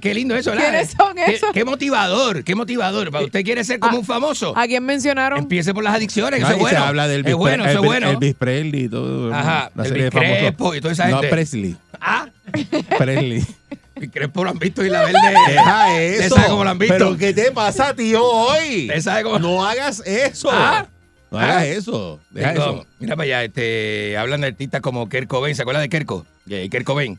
[0.00, 0.70] Qué lindo eso, ¿verdad?
[0.70, 1.52] ¿Quiénes son Qué- esos?
[1.52, 3.10] Qué, motivador, qué motivador.
[3.10, 4.56] ¿Para ¿Usted quiere ser como un famoso?
[4.56, 5.38] ¿A quién mencionaron?
[5.40, 6.78] Empiece por las adicciones, que No, eso es bueno.
[6.78, 8.10] se habla del es bueno, eso es bueno.
[8.10, 9.34] Elvis Presley y todo.
[9.34, 10.38] Ajá, Elvis serie de famosos.
[10.38, 11.28] Crespo y toda esa No, gente.
[11.28, 11.76] Presley.
[12.00, 12.26] Ah,
[12.98, 13.44] Presley.
[14.12, 15.18] Crespo lo han visto y la verde.
[15.48, 16.34] Deja ¿Usted eso.
[16.36, 16.94] sabe cómo lo han visto?
[16.96, 18.86] Pero ¿qué te pasa, tío, hoy?
[18.88, 20.48] ¿Usted sabe cómo- No hagas eso.
[20.50, 20.86] Ah.
[21.30, 21.66] No hagas Ah.
[21.66, 22.20] eso.
[22.30, 22.86] Deja Tengo- eso.
[22.98, 25.54] Mira para allá, este, hablan de artistas como Kurt Cobain.
[25.54, 26.24] ¿Se acuerdan de Kerko?
[26.70, 27.18] Kurt Cobain.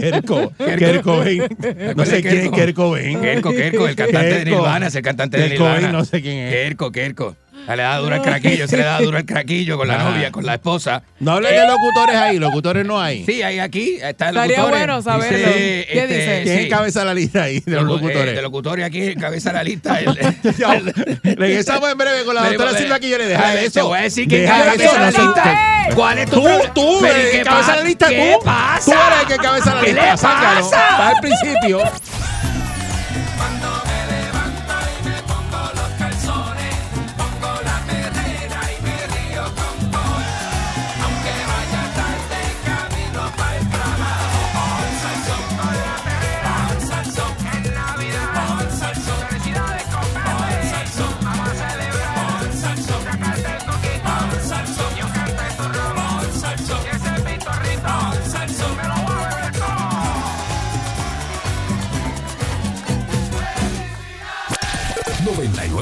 [0.00, 0.52] Kerko.
[0.58, 1.48] Kurt Cobain.
[1.96, 3.20] No sé quién es Kurt Cobain.
[3.20, 4.56] Kerko, Kerko, el cantante de Kerko.
[4.56, 5.98] Nirvana, es el cantante de Kurt Cobain, Nirvana.
[5.98, 6.52] no sé quién es.
[6.52, 7.36] Kerko, Kerko.
[7.66, 10.10] Se le da duro el craquillo, se le da duro el craquillo con la Ah.
[10.10, 11.02] novia, con la esposa.
[11.20, 13.24] No hables de locutores ahí, locutores no hay.
[13.24, 14.78] Sí, ahí aquí está el Estaría locutor.
[14.78, 15.38] bueno saberlo.
[15.52, 16.40] ¿Qué dice?
[16.44, 16.64] ¿Quién sí.
[16.66, 18.34] encabeza la lista ahí de los Locu- eh, locutores?
[18.36, 20.00] de locutores aquí, encabeza la lista.
[20.00, 23.28] el- Regresamos en breve con la doctora Silva Quillones.
[23.28, 23.72] Deja pero, eso.
[23.72, 25.58] Te voy a decir que encabeza la lista.
[25.94, 26.74] ¿Cuál es tu Tú, problema?
[26.74, 27.76] tú, Pero, el ¿y que qué encabeza pasa?
[27.76, 28.44] la lista, ¿Qué tú.
[28.44, 28.84] pasa?
[28.84, 30.10] Tú eres el que encabeza la ¿Qué lista.
[30.12, 30.60] le Sácalo.
[30.70, 30.88] pasa?
[30.90, 31.82] Está al principio.